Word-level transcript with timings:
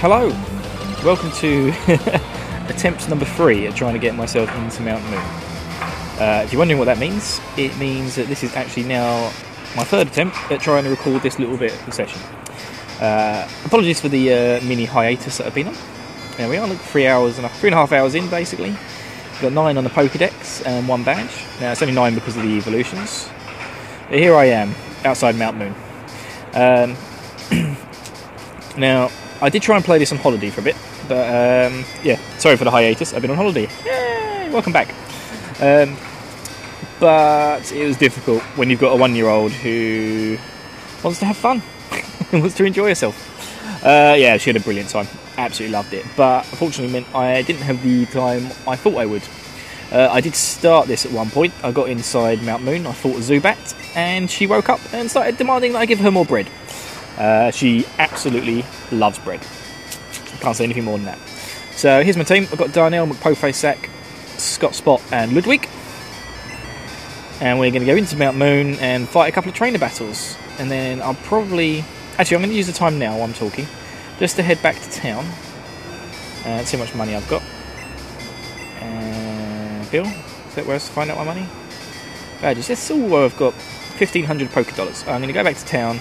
Hello. 0.00 0.28
Welcome 1.04 1.30
to 1.32 1.68
attempt 2.72 3.06
number 3.10 3.26
three 3.26 3.66
at 3.66 3.76
trying 3.76 3.92
to 3.92 3.98
get 3.98 4.14
myself 4.14 4.48
into 4.56 4.80
Mount 4.80 5.04
Moon. 5.10 5.20
Uh, 6.18 6.40
if 6.42 6.54
you're 6.54 6.58
wondering 6.58 6.78
what 6.78 6.86
that 6.86 6.96
means, 6.96 7.38
it 7.58 7.76
means 7.76 8.14
that 8.14 8.26
this 8.26 8.42
is 8.42 8.56
actually 8.56 8.84
now 8.84 9.24
my 9.76 9.84
third 9.84 10.06
attempt 10.06 10.38
at 10.50 10.58
trying 10.58 10.84
to 10.84 10.88
record 10.88 11.20
this 11.20 11.38
little 11.38 11.58
bit 11.58 11.78
of 11.78 11.84
the 11.84 11.92
session. 11.92 12.18
Uh, 12.98 13.46
apologies 13.66 14.00
for 14.00 14.08
the 14.08 14.32
uh, 14.32 14.64
mini 14.64 14.86
hiatus 14.86 15.36
that 15.36 15.46
I've 15.46 15.54
been 15.54 15.68
on. 15.68 15.76
There 16.38 16.48
we 16.48 16.56
are, 16.56 16.66
look, 16.66 16.78
three 16.78 17.06
hours 17.06 17.36
and 17.36 17.44
a, 17.44 17.50
three 17.50 17.68
and 17.68 17.74
a 17.74 17.78
half 17.78 17.92
hours 17.92 18.14
in 18.14 18.26
basically. 18.30 18.70
We've 18.70 19.42
got 19.42 19.52
nine 19.52 19.76
on 19.76 19.84
the 19.84 19.90
Pokedex 19.90 20.64
and 20.64 20.88
one 20.88 21.04
badge. 21.04 21.44
Now 21.60 21.72
it's 21.72 21.82
only 21.82 21.94
nine 21.94 22.14
because 22.14 22.38
of 22.38 22.42
the 22.44 22.56
evolutions. 22.56 23.28
But 24.08 24.18
here 24.18 24.34
I 24.34 24.46
am, 24.46 24.74
outside 25.04 25.36
Mount 25.36 25.58
Moon. 25.58 25.74
Um, 26.54 26.96
now, 28.78 29.10
I 29.42 29.48
did 29.48 29.62
try 29.62 29.76
and 29.76 29.84
play 29.84 29.98
this 29.98 30.12
on 30.12 30.18
holiday 30.18 30.50
for 30.50 30.60
a 30.60 30.64
bit, 30.64 30.76
but 31.08 31.26
um, 31.26 31.84
yeah, 32.02 32.20
sorry 32.38 32.56
for 32.56 32.64
the 32.64 32.70
hiatus. 32.70 33.14
I've 33.14 33.22
been 33.22 33.30
on 33.30 33.36
holiday. 33.36 33.68
Yay! 33.84 34.50
Welcome 34.50 34.72
back. 34.72 34.88
Um, 35.60 35.96
but 36.98 37.72
it 37.72 37.86
was 37.86 37.96
difficult 37.96 38.42
when 38.56 38.68
you've 38.68 38.80
got 38.80 38.92
a 38.92 38.96
one-year-old 38.96 39.52
who 39.52 40.36
wants 41.02 41.18
to 41.20 41.24
have 41.24 41.36
fun, 41.36 41.62
and 42.32 42.42
wants 42.42 42.56
to 42.56 42.64
enjoy 42.64 42.88
herself. 42.88 43.26
Uh, 43.82 44.14
yeah, 44.18 44.36
she 44.36 44.50
had 44.50 44.56
a 44.56 44.64
brilliant 44.64 44.90
time. 44.90 45.06
Absolutely 45.38 45.72
loved 45.72 45.94
it. 45.94 46.04
But 46.16 46.46
unfortunately, 46.50 46.92
meant 46.92 47.14
I 47.14 47.40
didn't 47.40 47.62
have 47.62 47.82
the 47.82 48.04
time 48.06 48.46
I 48.68 48.76
thought 48.76 48.96
I 48.96 49.06
would. 49.06 49.22
Uh, 49.90 50.08
I 50.10 50.20
did 50.20 50.34
start 50.34 50.86
this 50.86 51.06
at 51.06 51.12
one 51.12 51.30
point. 51.30 51.54
I 51.64 51.72
got 51.72 51.88
inside 51.88 52.42
Mount 52.42 52.62
Moon. 52.62 52.86
I 52.86 52.92
fought 52.92 53.16
Zubat, 53.16 53.74
and 53.96 54.30
she 54.30 54.46
woke 54.46 54.68
up 54.68 54.80
and 54.92 55.10
started 55.10 55.38
demanding 55.38 55.72
that 55.72 55.78
I 55.78 55.86
give 55.86 56.00
her 56.00 56.10
more 56.10 56.26
bread. 56.26 56.48
Uh, 57.18 57.50
she 57.50 57.86
absolutely 57.98 58.64
loves 58.90 59.18
bread. 59.18 59.40
Can't 60.40 60.56
say 60.56 60.64
anything 60.64 60.84
more 60.84 60.96
than 60.96 61.06
that. 61.06 61.18
So 61.76 62.02
here's 62.02 62.16
my 62.16 62.24
team. 62.24 62.46
I've 62.50 62.58
got 62.58 62.72
Darnell, 62.72 63.06
McPoface, 63.06 63.54
Zack, 63.56 63.90
Scott 64.36 64.74
Spot, 64.74 65.02
and 65.12 65.34
Ludwig. 65.34 65.68
And 67.40 67.58
we're 67.58 67.70
going 67.70 67.80
to 67.80 67.86
go 67.86 67.96
into 67.96 68.16
Mount 68.16 68.36
Moon 68.36 68.74
and 68.80 69.08
fight 69.08 69.28
a 69.28 69.32
couple 69.32 69.48
of 69.50 69.54
trainer 69.54 69.78
battles. 69.78 70.36
And 70.58 70.70
then 70.70 71.00
I'll 71.00 71.14
probably. 71.14 71.84
Actually, 72.18 72.36
I'm 72.36 72.42
going 72.42 72.50
to 72.50 72.56
use 72.56 72.66
the 72.66 72.72
time 72.72 72.98
now 72.98 73.14
while 73.14 73.24
I'm 73.24 73.32
talking. 73.32 73.66
Just 74.18 74.36
to 74.36 74.42
head 74.42 74.62
back 74.62 74.78
to 74.78 74.90
town. 74.90 75.24
Uh, 76.44 76.64
see 76.64 76.76
how 76.76 76.84
much 76.84 76.94
money 76.94 77.14
I've 77.14 77.28
got. 77.28 77.42
Uh, 78.80 79.90
Bill? 79.90 80.06
Is 80.06 80.54
that 80.54 80.66
where 80.66 80.78
to 80.78 80.84
find 80.84 81.10
out 81.10 81.16
my 81.16 81.24
money? 81.24 81.46
Badges. 82.42 82.68
That's 82.68 82.90
all 82.90 83.16
I've 83.16 83.36
got. 83.36 83.54
1500 83.54 84.50
Poke 84.50 84.74
Dollars. 84.74 85.02
I'm 85.02 85.20
going 85.20 85.28
to 85.28 85.32
go 85.32 85.44
back 85.44 85.56
to 85.56 85.64
town 85.64 86.00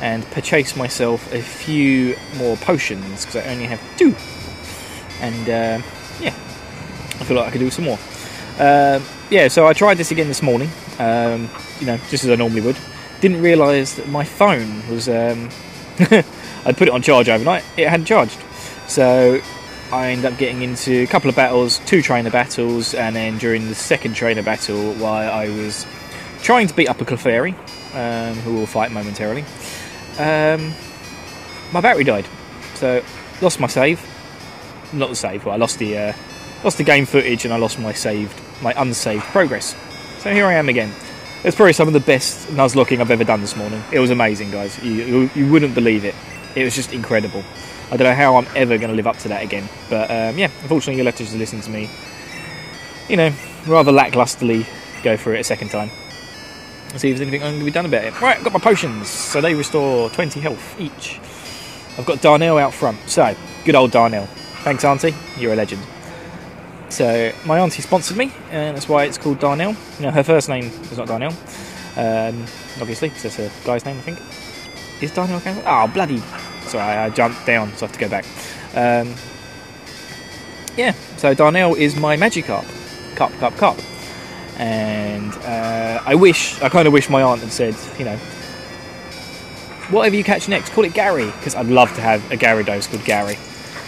and 0.00 0.24
purchase 0.30 0.76
myself 0.76 1.32
a 1.32 1.42
few 1.42 2.16
more 2.36 2.56
potions 2.56 3.24
because 3.24 3.36
I 3.36 3.50
only 3.50 3.66
have 3.66 3.80
two. 3.96 4.14
And 5.20 5.48
uh, 5.48 5.82
yeah, 6.20 6.30
I 6.30 7.24
feel 7.24 7.36
like 7.36 7.48
I 7.48 7.50
could 7.50 7.60
do 7.60 7.70
some 7.70 7.84
more. 7.84 7.98
Uh, 8.58 9.00
yeah, 9.30 9.48
so 9.48 9.66
I 9.66 9.72
tried 9.72 9.98
this 9.98 10.10
again 10.10 10.28
this 10.28 10.42
morning, 10.42 10.70
um, 10.98 11.48
you 11.80 11.86
know, 11.86 11.96
just 12.08 12.24
as 12.24 12.30
I 12.30 12.34
normally 12.34 12.60
would. 12.60 12.76
Didn't 13.20 13.42
realise 13.42 13.94
that 13.94 14.08
my 14.08 14.24
phone 14.24 14.88
was. 14.88 15.08
Um, 15.08 15.50
I'd 16.64 16.76
put 16.76 16.88
it 16.88 16.90
on 16.90 17.02
charge 17.02 17.28
overnight, 17.28 17.64
it 17.76 17.88
hadn't 17.88 18.06
charged. 18.06 18.38
So 18.86 19.40
I 19.92 20.10
ended 20.10 20.32
up 20.32 20.38
getting 20.38 20.62
into 20.62 21.02
a 21.02 21.06
couple 21.06 21.30
of 21.30 21.36
battles, 21.36 21.78
two 21.80 22.02
trainer 22.02 22.30
battles, 22.30 22.94
and 22.94 23.16
then 23.16 23.38
during 23.38 23.68
the 23.68 23.74
second 23.74 24.14
trainer 24.14 24.42
battle, 24.42 24.92
while 24.94 25.30
I 25.30 25.48
was 25.48 25.86
trying 26.42 26.66
to 26.66 26.74
beat 26.74 26.88
up 26.88 27.00
a 27.00 27.04
Clefairy, 27.04 27.54
um, 27.94 28.36
who 28.40 28.54
will 28.54 28.66
fight 28.66 28.92
momentarily, 28.92 29.42
um, 30.18 30.74
my 31.72 31.80
battery 31.80 32.04
died. 32.04 32.26
So 32.74 33.02
lost 33.40 33.60
my 33.60 33.66
save. 33.66 34.00
Not 34.92 35.10
the 35.10 35.16
save. 35.16 35.44
but 35.44 35.50
I 35.50 35.56
lost 35.56 35.78
the 35.78 35.98
uh, 35.98 36.12
lost 36.64 36.78
the 36.78 36.84
game 36.84 37.06
footage 37.06 37.44
and 37.44 37.52
I 37.52 37.56
lost 37.56 37.78
my 37.78 37.92
saved 37.92 38.38
my 38.62 38.72
unsaved 38.76 39.24
progress. 39.24 39.76
So 40.18 40.32
here 40.32 40.46
I 40.46 40.54
am 40.54 40.68
again. 40.68 40.92
It's 41.44 41.54
probably 41.54 41.72
some 41.72 41.86
of 41.86 41.94
the 41.94 42.00
best 42.00 42.48
nuzlocking 42.48 43.00
I've 43.00 43.12
ever 43.12 43.22
done 43.22 43.40
this 43.40 43.54
morning. 43.54 43.82
It 43.92 44.00
was 44.00 44.10
amazing, 44.10 44.50
guys. 44.50 44.82
You, 44.82 44.92
you, 44.92 45.30
you 45.36 45.52
wouldn't 45.52 45.74
believe 45.74 46.04
it. 46.04 46.16
It 46.56 46.64
was 46.64 46.74
just 46.74 46.92
incredible. 46.92 47.44
I 47.92 47.96
don't 47.96 48.08
know 48.08 48.14
how 48.14 48.36
I'm 48.36 48.46
ever 48.56 48.76
going 48.76 48.90
to 48.90 48.96
live 48.96 49.06
up 49.06 49.16
to 49.18 49.28
that 49.28 49.44
again. 49.44 49.68
But 49.88 50.10
um, 50.10 50.36
yeah, 50.36 50.50
unfortunately, 50.62 50.96
you'll 50.96 51.06
have 51.06 51.16
to 51.16 51.24
just 51.24 51.36
listen 51.36 51.60
to 51.60 51.70
me, 51.70 51.88
you 53.08 53.16
know, 53.16 53.32
rather 53.66 53.92
lacklusterly 53.92 54.66
go 55.04 55.16
through 55.16 55.34
it 55.34 55.40
a 55.40 55.44
second 55.44 55.68
time. 55.68 55.90
See 56.96 57.10
if 57.10 57.18
there's 57.18 57.20
anything 57.20 57.40
going 57.40 57.58
to 57.58 57.64
be 57.64 57.70
done 57.70 57.86
about 57.86 58.04
it. 58.04 58.20
Right, 58.20 58.36
I've 58.36 58.44
got 58.44 58.52
my 58.52 58.58
potions. 58.58 59.08
So 59.08 59.40
they 59.40 59.54
restore 59.54 60.08
20 60.10 60.40
health 60.40 60.80
each. 60.80 61.20
I've 61.98 62.06
got 62.06 62.22
Darnell 62.22 62.58
out 62.58 62.72
front. 62.72 62.98
So, 63.08 63.34
good 63.64 63.74
old 63.74 63.90
Darnell. 63.90 64.26
Thanks, 64.62 64.84
Auntie. 64.84 65.14
You're 65.36 65.52
a 65.52 65.56
legend. 65.56 65.82
So, 66.90 67.32
my 67.44 67.58
auntie 67.58 67.82
sponsored 67.82 68.16
me, 68.16 68.32
and 68.50 68.76
that's 68.76 68.88
why 68.88 69.04
it's 69.04 69.18
called 69.18 69.38
Darnell. 69.40 69.76
Know, 70.00 70.10
her 70.10 70.22
first 70.22 70.48
name 70.48 70.64
is 70.64 70.96
not 70.96 71.08
Darnell. 71.08 71.32
Um, 71.96 72.44
obviously, 72.80 73.08
because 73.08 73.24
that's 73.24 73.38
a 73.38 73.66
guy's 73.66 73.84
name, 73.84 73.98
I 73.98 74.00
think. 74.00 75.02
Is 75.02 75.12
Darnell 75.12 75.40
Campbell? 75.40 75.64
Oh, 75.66 75.88
bloody. 75.88 76.18
Sorry, 76.62 76.82
I 76.82 77.10
jumped 77.10 77.44
down, 77.44 77.72
so 77.76 77.84
I 77.84 77.88
have 77.88 77.92
to 77.92 77.98
go 77.98 78.08
back. 78.08 78.24
Um, 78.74 79.14
yeah, 80.76 80.92
so 81.16 81.34
Darnell 81.34 81.74
is 81.74 81.96
my 81.96 82.16
Magikarp. 82.16 82.64
Cup, 83.16 83.32
cup, 83.34 83.56
cup. 83.56 83.76
And 84.58 85.32
uh, 85.44 86.02
I 86.04 86.14
wish, 86.14 86.60
I 86.60 86.68
kind 86.68 86.86
of 86.86 86.92
wish 86.92 87.08
my 87.08 87.22
aunt 87.22 87.40
had 87.40 87.52
said, 87.52 87.76
you 87.98 88.04
know, 88.04 88.16
whatever 89.90 90.16
you 90.16 90.24
catch 90.24 90.48
next, 90.48 90.72
call 90.72 90.84
it 90.84 90.94
Gary, 90.94 91.26
because 91.26 91.54
I'd 91.54 91.66
love 91.66 91.94
to 91.94 92.00
have 92.00 92.30
a 92.32 92.36
Gyarados 92.36 92.90
called 92.90 93.04
Gary. 93.04 93.36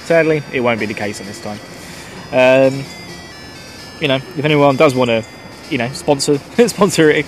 Sadly, 0.04 0.42
it 0.53 0.60
won't 0.60 0.81
be 0.81 0.86
the 0.86 0.94
case 0.94 1.20
on 1.20 1.26
this 1.26 1.41
time. 1.41 1.58
Um, 2.32 2.84
you 4.00 4.08
know, 4.08 4.16
if 4.16 4.44
anyone 4.44 4.76
does 4.76 4.94
want 4.94 5.08
to, 5.08 5.25
you 5.70 5.78
know, 5.78 5.88
sponsor 5.92 6.38
sponsor 6.69 7.10
it, 7.10 7.26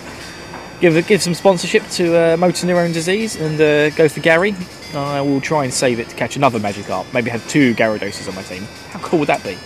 give 0.81 1.07
give 1.07 1.23
some 1.23 1.35
sponsorship 1.35 1.87
to 1.91 2.35
uh, 2.35 2.37
motor 2.37 2.67
neurone 2.67 2.93
disease 2.93 3.37
and 3.37 3.61
uh, 3.61 3.91
go 3.91 4.09
for 4.09 4.21
Gary. 4.21 4.55
I 4.95 5.21
will 5.23 5.41
try 5.41 5.65
and 5.65 5.73
save 5.73 6.01
it 6.01 6.09
to 6.11 6.17
catch 6.17 6.37
another 6.37 6.59
Magikarp. 6.59 7.13
Maybe 7.15 7.31
have 7.31 7.47
two 7.49 7.75
Gyaradoses 7.75 8.29
on 8.29 8.35
my 8.35 8.43
team. 8.43 8.65
How 8.91 9.01
cool 9.01 9.21
would 9.21 9.29
that 9.29 9.43
be? 9.43 9.57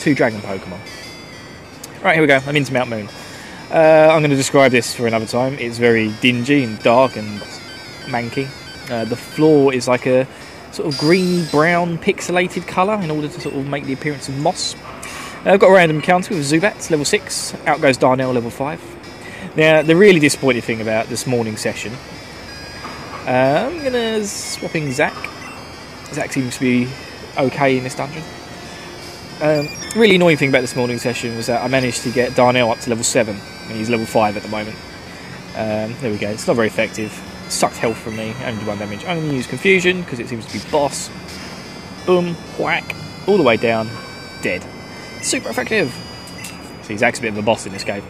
Two 0.00 0.14
Dragon 0.14 0.40
Pokemon. 0.40 0.80
Right, 2.04 2.16
here 2.16 2.22
we 2.22 2.26
go. 2.26 2.38
I'm 2.46 2.54
into 2.54 2.70
Mount 2.70 2.90
Moon. 2.90 3.08
Uh, 3.70 4.10
I'm 4.12 4.20
going 4.20 4.28
to 4.28 4.36
describe 4.36 4.72
this 4.72 4.94
for 4.94 5.06
another 5.06 5.24
time. 5.24 5.54
It's 5.54 5.78
very 5.78 6.12
dingy 6.20 6.62
and 6.62 6.78
dark 6.82 7.16
and 7.16 7.40
manky. 8.08 8.46
Uh, 8.90 9.06
the 9.06 9.16
floor 9.16 9.72
is 9.72 9.88
like 9.88 10.04
a 10.04 10.28
sort 10.70 10.86
of 10.86 11.00
green 11.00 11.46
brown 11.46 11.96
pixelated 11.96 12.66
colour 12.66 13.00
in 13.00 13.10
order 13.10 13.28
to 13.28 13.40
sort 13.40 13.54
of 13.54 13.66
make 13.66 13.86
the 13.86 13.94
appearance 13.94 14.28
of 14.28 14.36
moss. 14.36 14.74
Uh, 14.74 15.52
I've 15.52 15.60
got 15.60 15.68
a 15.68 15.72
random 15.72 15.96
encounter 15.96 16.34
with 16.34 16.44
Zubats, 16.44 16.90
level 16.90 17.06
6. 17.06 17.54
Out 17.66 17.80
goes 17.80 17.96
Darnell, 17.96 18.32
level 18.32 18.50
5. 18.50 19.56
Now, 19.56 19.80
the 19.80 19.96
really 19.96 20.20
disappointing 20.20 20.60
thing 20.60 20.82
about 20.82 21.06
this 21.06 21.26
morning 21.26 21.56
session, 21.56 21.94
uh, 23.26 23.66
I'm 23.66 23.78
going 23.78 23.94
to 23.94 24.26
swap 24.26 24.72
swapping 24.72 24.92
Zach. 24.92 25.14
Zach 26.12 26.34
seems 26.34 26.52
to 26.58 26.60
be 26.60 26.86
okay 27.38 27.78
in 27.78 27.82
this 27.82 27.94
dungeon. 27.94 28.24
Um, 29.40 29.68
really 29.96 30.14
annoying 30.14 30.36
thing 30.36 30.48
about 30.48 30.60
this 30.60 30.76
morning 30.76 30.98
session 30.98 31.36
was 31.36 31.46
that 31.46 31.62
I 31.62 31.68
managed 31.68 32.02
to 32.04 32.10
get 32.10 32.36
Darnell 32.36 32.70
up 32.70 32.78
to 32.80 32.88
level 32.88 33.02
7, 33.02 33.34
and 33.34 33.76
he's 33.76 33.90
level 33.90 34.06
5 34.06 34.36
at 34.36 34.42
the 34.42 34.48
moment. 34.48 34.76
Um, 35.56 35.94
there 36.00 36.10
we 36.10 36.18
go, 36.18 36.30
it's 36.30 36.46
not 36.46 36.54
very 36.54 36.68
effective. 36.68 37.12
Sucked 37.48 37.76
health 37.76 37.98
from 37.98 38.16
me, 38.16 38.32
only 38.44 38.64
one 38.64 38.78
damage. 38.78 39.04
I'm 39.04 39.18
going 39.18 39.30
to 39.30 39.36
use 39.36 39.46
Confusion 39.46 40.02
because 40.02 40.20
it 40.20 40.28
seems 40.28 40.46
to 40.46 40.52
be 40.52 40.70
boss. 40.70 41.10
Boom, 42.06 42.34
whack, 42.58 42.94
all 43.26 43.36
the 43.36 43.42
way 43.42 43.56
down, 43.56 43.88
dead. 44.40 44.64
Super 45.20 45.48
effective! 45.48 45.92
See, 46.82 46.96
Zach's 46.96 47.18
a 47.18 47.22
bit 47.22 47.32
of 47.32 47.38
a 47.38 47.42
boss 47.42 47.66
in 47.66 47.72
this 47.72 47.84
game. 47.84 48.04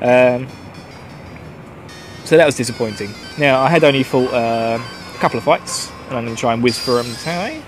Um, 0.00 0.46
so 2.24 2.36
that 2.36 2.46
was 2.46 2.54
disappointing. 2.54 3.12
Now, 3.36 3.60
I 3.60 3.68
had 3.68 3.82
only 3.82 4.04
fought 4.04 4.32
uh, 4.32 4.78
a 4.80 5.18
couple 5.18 5.38
of 5.38 5.44
fights, 5.44 5.90
and 6.08 6.18
I'm 6.18 6.24
going 6.24 6.36
to 6.36 6.40
try 6.40 6.52
and 6.52 6.62
whiz 6.62 6.78
through 6.78 7.02
them 7.02 7.14
today. 7.16 7.62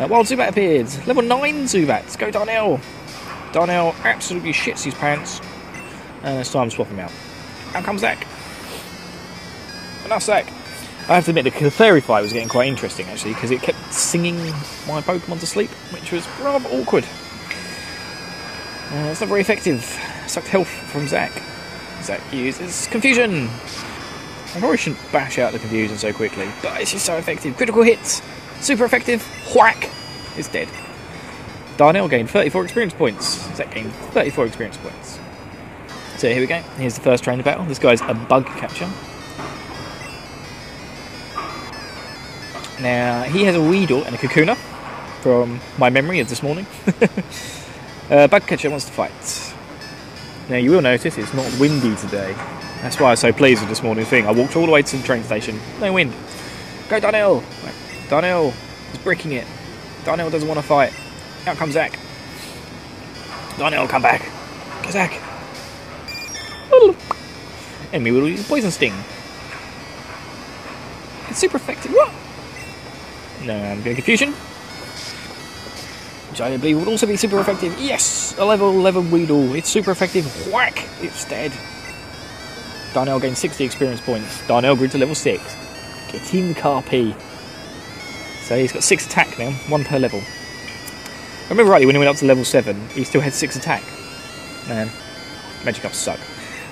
Uh, 0.00 0.08
Wild 0.08 0.26
Zubat 0.26 0.48
appeared. 0.48 0.86
Level 1.06 1.22
9 1.22 1.64
Zubats. 1.64 2.16
Go 2.16 2.30
Darnell. 2.30 2.80
Darnell 3.52 3.94
absolutely 4.02 4.50
shits 4.50 4.82
his 4.82 4.94
pants. 4.94 5.42
And 6.22 6.38
it's 6.38 6.50
time 6.50 6.70
to 6.70 6.74
swap 6.74 6.88
him 6.88 7.00
out. 7.00 7.12
Out 7.74 7.84
comes 7.84 8.00
Zach. 8.00 8.26
Enough 10.06 10.22
Zack. 10.22 10.46
I 11.06 11.16
have 11.16 11.26
to 11.26 11.32
admit, 11.32 11.44
the 11.44 11.50
Clefairy 11.50 12.02
fight 12.02 12.22
was 12.22 12.32
getting 12.32 12.48
quite 12.48 12.68
interesting 12.68 13.06
actually, 13.08 13.34
because 13.34 13.50
it 13.50 13.60
kept 13.60 13.92
singing 13.92 14.36
my 14.88 15.02
Pokemon 15.02 15.38
to 15.40 15.46
sleep, 15.46 15.68
which 15.92 16.12
was 16.12 16.26
rather 16.40 16.66
awkward. 16.70 17.04
Uh, 18.92 19.10
it's 19.10 19.20
not 19.20 19.28
very 19.28 19.42
effective. 19.42 19.82
Sucked 20.26 20.48
health 20.48 20.68
from 20.68 21.08
Zack. 21.08 21.42
Zack 22.02 22.22
uses 22.32 22.86
Confusion. 22.86 23.50
I 24.54 24.58
probably 24.60 24.78
shouldn't 24.78 25.12
bash 25.12 25.38
out 25.38 25.52
the 25.52 25.58
Confusion 25.58 25.98
so 25.98 26.10
quickly, 26.14 26.48
but 26.62 26.80
it's 26.80 26.92
just 26.92 27.04
so 27.04 27.16
effective. 27.18 27.54
Critical 27.58 27.82
hits. 27.82 28.22
Super 28.60 28.84
effective. 28.84 29.22
Whack! 29.54 29.90
It's 30.36 30.48
dead. 30.48 30.68
Darnell 31.76 32.08
gained 32.08 32.30
34 32.30 32.64
experience 32.64 32.92
points. 32.92 33.54
Zach 33.56 33.72
gained 33.74 33.92
34 33.92 34.46
experience 34.46 34.76
points. 34.76 35.18
So 36.18 36.28
here 36.28 36.40
we 36.40 36.46
go. 36.46 36.60
Here's 36.76 36.94
the 36.94 37.00
first 37.00 37.24
trainer 37.24 37.42
battle. 37.42 37.64
This 37.64 37.78
guy's 37.78 38.02
a 38.02 38.14
bug 38.14 38.46
catcher. 38.46 38.90
Now, 42.80 43.22
he 43.24 43.44
has 43.44 43.54
a 43.54 43.60
Weedle 43.60 44.04
and 44.04 44.14
a 44.14 44.18
Kakuna 44.18 44.56
from 45.22 45.60
my 45.78 45.90
memory 45.90 46.20
of 46.20 46.28
this 46.28 46.42
morning. 46.42 46.66
uh, 46.86 48.26
Bugcatcher 48.28 48.70
wants 48.70 48.86
to 48.86 48.92
fight. 48.92 49.54
Now, 50.48 50.56
you 50.56 50.70
will 50.70 50.80
notice 50.80 51.18
it's 51.18 51.34
not 51.34 51.46
windy 51.60 51.94
today. 51.96 52.32
That's 52.82 52.98
why 52.98 53.08
I 53.08 53.10
was 53.12 53.20
so 53.20 53.32
pleased 53.32 53.60
with 53.60 53.68
this 53.68 53.82
morning 53.82 54.06
thing. 54.06 54.26
I 54.26 54.32
walked 54.32 54.56
all 54.56 54.64
the 54.64 54.72
way 54.72 54.82
to 54.82 54.96
the 54.96 55.02
train 55.02 55.22
station, 55.24 55.60
no 55.80 55.92
wind. 55.92 56.14
Go, 56.88 56.98
Darnell! 57.00 57.44
Darnell 58.10 58.52
is 58.92 58.98
breaking 58.98 59.32
it. 59.32 59.46
Darnell 60.04 60.30
doesn't 60.30 60.48
want 60.48 60.58
to 60.58 60.66
fight. 60.66 60.92
Out 61.46 61.56
comes 61.56 61.74
Zach. 61.74 61.96
Darnell, 63.56 63.86
come 63.86 64.02
back. 64.02 64.20
Go, 64.82 64.90
Zach. 64.90 65.18
And 67.92 68.04
we 68.04 68.12
will 68.12 68.28
use 68.28 68.46
Poison 68.46 68.70
Sting. 68.70 68.94
It's 71.28 71.38
super 71.38 71.56
effective. 71.56 71.90
What? 71.90 72.12
No, 73.44 73.56
I'm 73.56 73.78
getting 73.78 73.96
confusion. 73.96 74.30
Which 76.30 76.40
I 76.40 76.56
believe 76.56 76.78
would 76.78 76.86
also 76.86 77.08
be 77.08 77.16
super 77.16 77.40
effective. 77.40 77.76
Yes! 77.80 78.36
A 78.38 78.44
level 78.44 78.70
11 78.70 79.10
Weedle. 79.10 79.56
It's 79.56 79.68
super 79.68 79.90
effective. 79.90 80.24
Whack! 80.52 80.86
It's 81.00 81.24
dead. 81.24 81.52
Darnell 82.94 83.18
gained 83.18 83.36
60 83.38 83.64
experience 83.64 84.00
points. 84.00 84.46
Darnell 84.46 84.76
grew 84.76 84.86
to 84.86 84.98
level 84.98 85.16
6. 85.16 85.42
Get 86.12 86.22
him 86.22 86.54
Carpy. 86.54 87.16
So 88.50 88.58
he's 88.58 88.72
got 88.72 88.82
6 88.82 89.06
attack 89.06 89.38
now, 89.38 89.52
1 89.52 89.84
per 89.84 90.00
level. 90.00 90.18
I 90.18 91.50
remember 91.50 91.70
rightly 91.70 91.86
when 91.86 91.94
he 91.94 92.00
went 92.00 92.08
up 92.08 92.16
to 92.16 92.24
level 92.24 92.44
7, 92.44 92.88
he 92.88 93.04
still 93.04 93.20
had 93.20 93.32
6 93.32 93.54
attack. 93.54 93.80
Man, 94.66 94.90
magic 95.64 95.84
Magikarps 95.84 95.94
suck. 95.94 96.18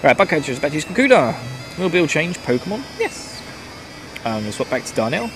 Right, 0.02 0.18
Bugcatcher 0.18 0.48
is 0.48 0.58
back 0.58 0.72
to 0.72 0.74
his 0.74 0.84
Kakuna. 0.84 1.38
Will 1.78 1.88
Bill 1.88 2.08
change 2.08 2.36
Pokemon? 2.38 2.82
Yes. 2.98 3.40
Um, 4.24 4.42
we'll 4.42 4.50
swap 4.50 4.68
back 4.70 4.82
to 4.86 4.94
Darnell. 4.96 5.30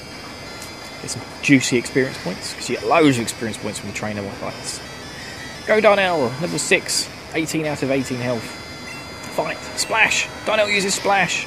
Get 1.00 1.10
some 1.10 1.22
juicy 1.42 1.76
experience 1.76 2.20
points, 2.24 2.54
because 2.54 2.68
you 2.68 2.76
get 2.76 2.88
loads 2.88 3.18
of 3.18 3.22
experience 3.22 3.58
points 3.58 3.78
from 3.78 3.90
the 3.90 3.94
trainer 3.94 4.22
fights. 4.28 4.80
Go 5.68 5.80
Darnell, 5.80 6.22
level 6.40 6.58
6, 6.58 7.10
18 7.34 7.66
out 7.66 7.84
of 7.84 7.90
18 7.92 8.18
health. 8.18 8.42
Fight, 9.36 9.58
splash! 9.78 10.28
Darnell 10.44 10.68
uses 10.68 10.92
splash! 10.96 11.46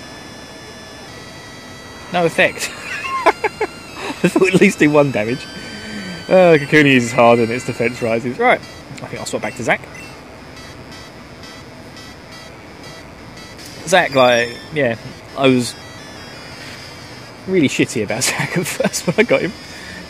No 2.14 2.26
effect. 2.26 2.72
At 4.24 4.62
least 4.62 4.80
do 4.80 4.90
one 4.90 5.12
damage. 5.12 5.46
Uh, 6.28 6.58
Kakuna 6.58 6.94
uses 6.94 7.12
hard 7.12 7.40
and 7.40 7.52
its 7.52 7.66
defense 7.66 8.02
rises. 8.02 8.40
Right, 8.40 8.60
I 8.60 9.08
think 9.08 9.20
I'll 9.20 9.26
swap 9.26 9.42
back 9.42 9.56
to 9.56 9.64
Zach. 9.64 9.82
Zach, 13.88 14.16
like, 14.16 14.58
yeah, 14.74 14.98
I 15.38 15.48
was 15.48 15.76
really 17.48 17.68
shitty 17.68 18.04
about 18.04 18.24
Zach 18.24 18.58
at 18.58 18.66
first 18.66 19.06
when 19.06 19.16
I 19.18 19.24
got 19.24 19.42
him. 19.42 19.52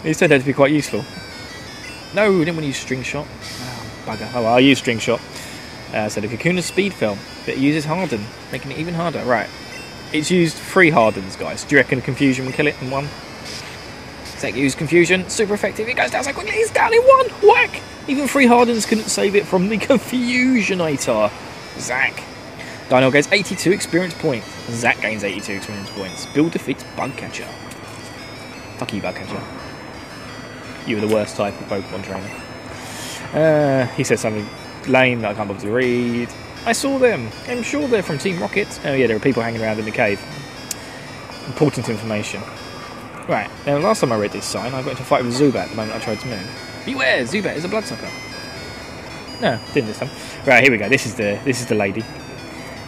He's 0.04 0.18
turned 0.20 0.32
out 0.32 0.40
to 0.40 0.46
be 0.46 0.54
quite 0.54 0.72
useful. 0.72 1.04
No, 2.14 2.32
we 2.32 2.46
didn't 2.46 2.56
want 2.56 2.64
to 2.64 2.68
use 2.68 2.78
String 2.78 3.04
Shot. 3.04 3.28
Oh, 3.28 4.04
bugger. 4.06 4.30
Oh, 4.34 4.44
well, 4.44 4.54
I'll 4.54 4.62
use 4.62 4.78
String 4.78 5.00
Shot. 5.00 5.20
Uh, 5.94 6.08
so 6.08 6.22
the 6.22 6.28
Kakuna's 6.28 6.66
Speed 6.66 6.94
fell, 6.94 7.18
but 7.46 7.56
it 7.56 7.60
uses 7.60 7.84
Harden, 7.86 8.24
making 8.52 8.72
it 8.72 8.78
even 8.78 8.94
harder. 8.94 9.24
Right. 9.24 9.50
It's 10.14 10.32
used 10.32 10.56
three 10.56 10.90
Hardens, 10.90 11.36
guys. 11.36 11.64
Do 11.64 11.76
you 11.76 11.82
reckon 11.82 12.02
Confusion 12.02 12.46
will 12.46 12.54
kill 12.54 12.68
it 12.68 12.82
in 12.82 12.90
one? 12.90 13.08
Used 14.44 14.78
Confusion. 14.78 15.28
Super 15.30 15.54
effective. 15.54 15.88
It 15.88 15.96
goes 15.96 16.12
down 16.12 16.24
so 16.24 16.34
quickly. 16.34 16.52
He's 16.54 16.72
down 16.72 16.94
in 16.94 17.02
one. 17.02 17.30
Whack! 17.42 17.82
Even 18.08 18.28
three 18.28 18.46
Hardens 18.46 18.86
couldn't 18.86 19.06
save 19.06 19.36
it 19.36 19.46
from 19.46 19.70
the 19.70 19.78
Confusionator. 19.80 21.32
Zack. 21.80 22.24
Dino 22.90 23.10
gains 23.10 23.28
82 23.32 23.72
experience 23.72 24.14
points. 24.14 24.48
Zack 24.70 25.02
gains 25.02 25.24
82 25.24 25.54
experience 25.54 25.90
points. 25.90 26.26
Bill 26.28 26.50
defeats 26.50 26.84
Bugcatcher. 26.96 27.48
Fuck 28.78 28.94
you, 28.94 29.02
Bugcatcher. 29.02 29.42
You 30.88 30.98
were 30.98 31.08
the 31.08 31.14
worst 31.14 31.36
type 31.36 31.60
of 31.60 31.68
Pokemon 31.68 32.04
trainer. 32.04 32.30
Uh, 33.34 33.88
he 33.96 34.04
says 34.04 34.22
something 34.22 34.48
lame 34.88 35.22
that 35.22 35.32
I 35.32 35.34
can't 35.34 35.48
bother 35.48 35.62
to 35.62 35.72
read. 35.72 36.30
I 36.68 36.74
saw 36.74 37.00
them. 37.00 37.30
I'm 37.48 37.64
sure 37.64 37.88
they're 37.88 38.04
from 38.04 38.20
Team 38.20 38.40
Rocket. 38.40 38.68
Oh 38.86 38.94
yeah, 38.94 39.08
there 39.08 39.18
are 39.18 39.20
people 39.20 39.42
hanging 39.42 39.62
around 39.62 39.80
in 39.80 39.86
the 39.86 39.92
cave. 39.92 40.22
Important 41.48 41.90
information. 41.90 42.42
Right, 43.28 43.50
now 43.66 43.80
last 43.80 44.02
time 44.02 44.12
I 44.12 44.18
read 44.18 44.32
this 44.32 44.46
sign, 44.46 44.74
I 44.74 44.84
got 44.84 44.92
into 44.92 45.02
a 45.02 45.06
fight 45.06 45.24
with 45.24 45.34
Zubat 45.34 45.70
the 45.70 45.76
moment 45.76 45.96
I 45.96 46.00
tried 46.00 46.20
to 46.20 46.28
move. 46.28 46.84
Beware, 46.86 47.24
Zubat 47.24 47.56
is 47.56 47.66
a 47.66 47.68
bloodsucker. 47.68 48.10
No, 49.42 49.60
didn't 49.74 49.88
this 49.88 49.98
time. 49.98 50.10
Right, 50.46 50.62
here 50.62 50.72
we 50.72 50.78
go. 50.78 50.88
This 50.88 51.08
is 51.08 51.16
the 51.16 51.40
this 51.44 51.60
is 51.60 51.66
the 51.66 51.76
lady. 51.76 52.02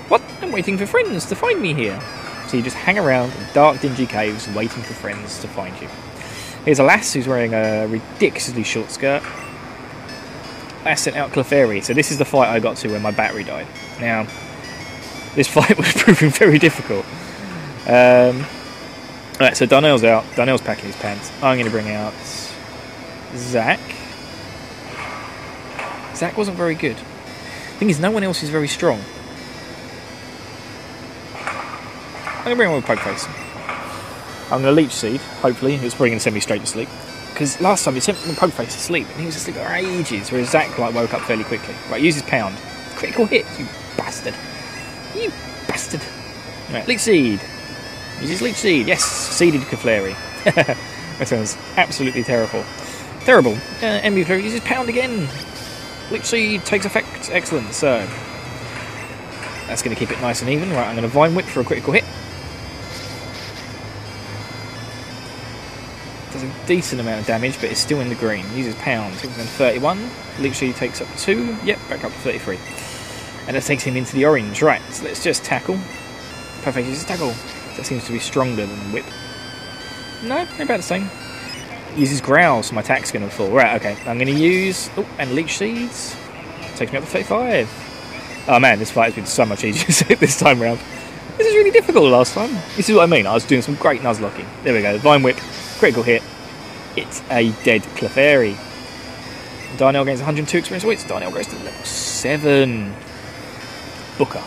What? 0.10 0.22
I'm 0.42 0.52
waiting 0.52 0.78
for 0.78 0.86
friends 0.86 1.26
to 1.26 1.36
find 1.36 1.60
me 1.60 1.74
here. 1.74 2.00
So 2.48 2.56
you 2.56 2.64
just 2.64 2.76
hang 2.76 3.00
around 3.00 3.34
in 3.34 3.46
dark, 3.54 3.82
dingy 3.82 4.06
caves 4.06 4.48
waiting 4.50 4.84
for 4.84 4.94
friends 4.94 5.42
to 5.42 5.48
find 5.48 5.76
you. 5.82 5.90
Here's 6.66 6.80
a 6.80 6.84
lass 6.84 7.14
who's 7.14 7.28
wearing 7.28 7.54
a 7.54 7.88
ridiculously 7.88 8.64
short 8.64 8.92
skirt. 8.92 9.24
I 10.86 10.94
sent 10.96 11.18
out 11.18 11.32
Clefairy, 11.32 11.84
so 11.84 11.94
this 11.94 12.12
is 12.12 12.20
the 12.20 12.26
fight 12.26 12.50
I 12.50 12.60
got 12.60 12.78
to 12.78 12.90
when 12.90 13.02
my 13.02 13.12
battery 13.12 13.44
died. 13.44 13.68
Now, 14.00 14.28
this 15.36 15.48
fight 15.54 15.78
was 15.78 15.92
proving 15.94 16.30
very 16.30 16.60
difficult. 16.60 17.06
Um, 17.88 18.46
Alright, 19.40 19.56
so 19.56 19.68
Darnell's 19.68 20.04
out. 20.04 20.26
Darnell's 20.36 20.62
packing 20.62 20.86
his 20.86 20.96
pants. 20.96 21.32
I'm 21.44 21.58
going 21.58 21.66
to 21.66 21.72
bring 21.72 21.92
out 21.92 22.14
Zach. 23.36 23.80
Zach 26.16 26.36
wasn't 26.36 26.58
very 26.58 26.74
good. 26.74 26.98
Thing 27.78 27.92
is, 27.92 28.00
no 28.00 28.10
one 28.10 28.24
else 28.24 28.42
is 28.42 28.50
very 28.50 28.68
strong. 28.68 29.00
I'm 31.36 32.44
going 32.44 32.54
to 32.54 32.56
bring 32.56 32.70
him 32.70 32.76
with 32.78 32.86
Poke 32.86 33.00
Face. 33.00 33.28
I'm 34.46 34.62
going 34.62 34.64
to 34.64 34.72
Leech 34.72 34.92
Seed, 34.92 35.22
hopefully. 35.22 35.76
It's 35.76 35.94
probably 35.94 36.10
going 36.10 36.20
to 36.20 36.24
send 36.24 36.34
me 36.34 36.40
straight 36.40 36.62
to 36.62 36.68
sleep. 36.68 36.90
Because 37.32 37.62
last 37.62 37.86
time 37.86 37.96
it 37.96 38.02
sent 38.02 38.26
me 38.26 38.34
Poke 38.34 38.54
Face 38.54 38.74
to 38.74 38.80
sleep, 38.80 39.06
and 39.12 39.20
he 39.20 39.28
was 39.28 39.36
asleep 39.36 39.58
for 39.58 39.72
ages, 39.72 40.32
whereas 40.32 40.50
Zach 40.50 40.80
like, 40.80 40.96
woke 40.96 41.14
up 41.14 41.22
fairly 41.22 41.44
quickly. 41.44 41.76
Right, 41.92 42.02
use 42.02 42.16
his 42.16 42.24
Pound. 42.24 42.58
Critical 42.96 43.28
hit, 43.28 43.46
you 43.60 43.68
bastard. 43.98 44.34
You 45.14 45.30
bastard. 45.68 46.02
Right, 46.74 46.88
Leech 46.88 47.02
Seed. 47.02 47.40
Use 48.22 48.30
his 48.30 48.42
Leech 48.42 48.56
Seed. 48.56 48.88
Yes, 48.88 49.04
Seeded 49.04 49.62
Clefairy. 49.62 50.16
that 51.18 51.28
sounds 51.28 51.58
absolutely 51.76 52.24
terrible. 52.24 52.64
Terrible. 53.22 53.54
Uh, 53.82 54.00
Envy 54.02 54.24
Clefairy 54.24 54.44
uses 54.44 54.62
Pound 54.62 54.90
again. 54.90 55.28
Leech 56.10 56.26
Seed 56.26 56.66
takes 56.66 56.86
effect. 56.86 57.30
Excellent. 57.32 57.74
So, 57.74 58.00
that's 59.68 59.84
going 59.84 59.96
to 59.96 60.00
keep 60.00 60.12
it 60.12 60.20
nice 60.22 60.42
and 60.42 60.50
even. 60.50 60.70
Right, 60.72 60.88
I'm 60.88 60.96
going 60.96 61.08
to 61.08 61.14
Vine 61.14 61.36
Whip 61.36 61.46
for 61.46 61.60
a 61.60 61.64
critical 61.64 61.94
hit. 61.94 62.06
Does 66.32 66.44
a 66.44 66.68
decent 66.68 67.02
amount 67.02 67.22
of 67.22 67.28
damage, 67.28 67.56
but 67.56 67.66
it's 67.66 67.80
still 67.80 68.00
in 68.00 68.10
the 68.10 68.16
green. 68.16 68.46
Uses 68.56 68.76
pound. 68.76 69.14
Him 69.16 69.30
31. 69.30 70.10
Literally 70.40 70.74
takes 70.74 71.02
up 71.02 71.08
2. 71.18 71.58
Yep, 71.66 71.80
back 71.90 72.04
up 72.04 72.12
to 72.12 72.18
33. 72.20 72.58
And 73.48 73.56
that 73.56 73.64
takes 73.64 73.84
him 73.84 73.96
into 73.96 74.14
the 74.14 74.26
orange. 74.26 74.62
Right, 74.62 74.82
so 74.90 75.04
let's 75.04 75.24
just 75.24 75.44
tackle. 75.44 75.78
Perfect 76.64 76.88
uses 76.88 77.06
tackle. 77.06 77.34
That 77.78 77.86
seems 77.86 78.06
to 78.06 78.12
be 78.12 78.20
stronger 78.20 78.66
than 78.66 78.92
whip. 78.92 79.06
No, 80.24 80.46
they're 80.46 80.66
about 80.66 80.78
the 80.78 80.84
same. 80.84 81.10
Uses 81.96 82.22
growl, 82.22 82.64
so 82.64 82.76
my 82.76 82.82
attack's 82.82 83.12
going 83.12 83.28
to 83.28 83.34
fall. 83.34 83.50
Right, 83.50 83.80
okay. 83.80 83.96
I'm 84.10 84.18
going 84.18 84.28
to 84.28 84.42
use. 84.42 84.90
Oh, 84.98 85.08
and 85.20 85.32
leech 85.34 85.58
seeds. 85.58 86.16
Takes 86.76 86.92
me 86.92 86.98
up 86.98 87.04
to 87.04 87.10
35. 87.10 88.46
Oh 88.50 88.60
man, 88.60 88.80
this 88.80 88.92
fight 88.92 89.06
has 89.06 89.16
been 89.16 89.26
so 89.26 89.46
much 89.46 89.64
easier 89.64 90.16
this 90.16 90.40
time 90.40 90.62
around. 90.62 90.80
This 91.38 91.48
is 91.48 91.56
really 91.56 91.72
difficult 91.72 92.10
last 92.12 92.34
time. 92.34 92.52
This 92.76 92.90
is 92.90 92.96
what 92.96 93.04
I 93.04 93.06
mean. 93.06 93.28
I 93.28 93.34
was 93.34 93.46
doing 93.46 93.62
some 93.62 93.76
great 93.76 94.02
nuzlocking. 94.02 94.46
There 94.64 94.74
we 94.74 94.82
go. 94.82 94.98
Vine 94.98 95.22
Whip. 95.22 95.38
Critical 95.78 96.02
hit. 96.02 96.24
It's 96.96 97.22
a 97.30 97.52
dead 97.64 97.84
Clefairy. 97.96 98.58
Darnell 99.78 100.06
gains 100.06 100.20
102 100.20 100.58
experience 100.58 100.84
points. 100.84 101.04
Darnell 101.04 101.32
goes 101.32 101.46
to 101.48 101.56
level 101.58 101.84
7. 101.84 102.94
Booker. 104.18 104.44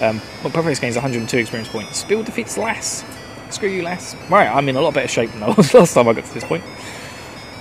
Um, 0.00 0.20
well, 0.42 0.52
Puffface 0.52 0.80
gains 0.80 0.96
102 0.96 1.38
experience 1.38 1.68
points. 1.68 2.04
Bill 2.04 2.22
defeats 2.22 2.58
Lass. 2.58 3.04
Screw 3.50 3.68
you, 3.68 3.82
Lass. 3.82 4.14
Right, 4.28 4.46
I'm 4.46 4.68
in 4.68 4.76
a 4.76 4.80
lot 4.80 4.94
better 4.94 5.08
shape 5.08 5.32
than 5.32 5.42
I 5.42 5.50
was 5.50 5.72
last 5.74 5.94
time 5.94 6.08
I 6.08 6.12
got 6.12 6.24
to 6.24 6.34
this 6.34 6.44
point. 6.44 6.64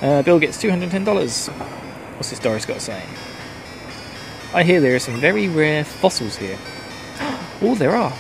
Uh, 0.01 0.22
Bill 0.22 0.39
gets 0.39 0.62
$210. 0.62 1.50
What's 2.15 2.30
this 2.30 2.39
Doris 2.39 2.65
got 2.65 2.75
to 2.75 2.80
say? 2.80 3.04
I 4.54 4.63
hear 4.63 4.80
there 4.80 4.96
are 4.96 5.00
some 5.00 5.20
very 5.20 5.48
rare 5.48 5.84
fossils 5.84 6.38
here. 6.38 6.58
Oh, 7.62 7.74
there 7.74 7.96
are. 7.96 8.13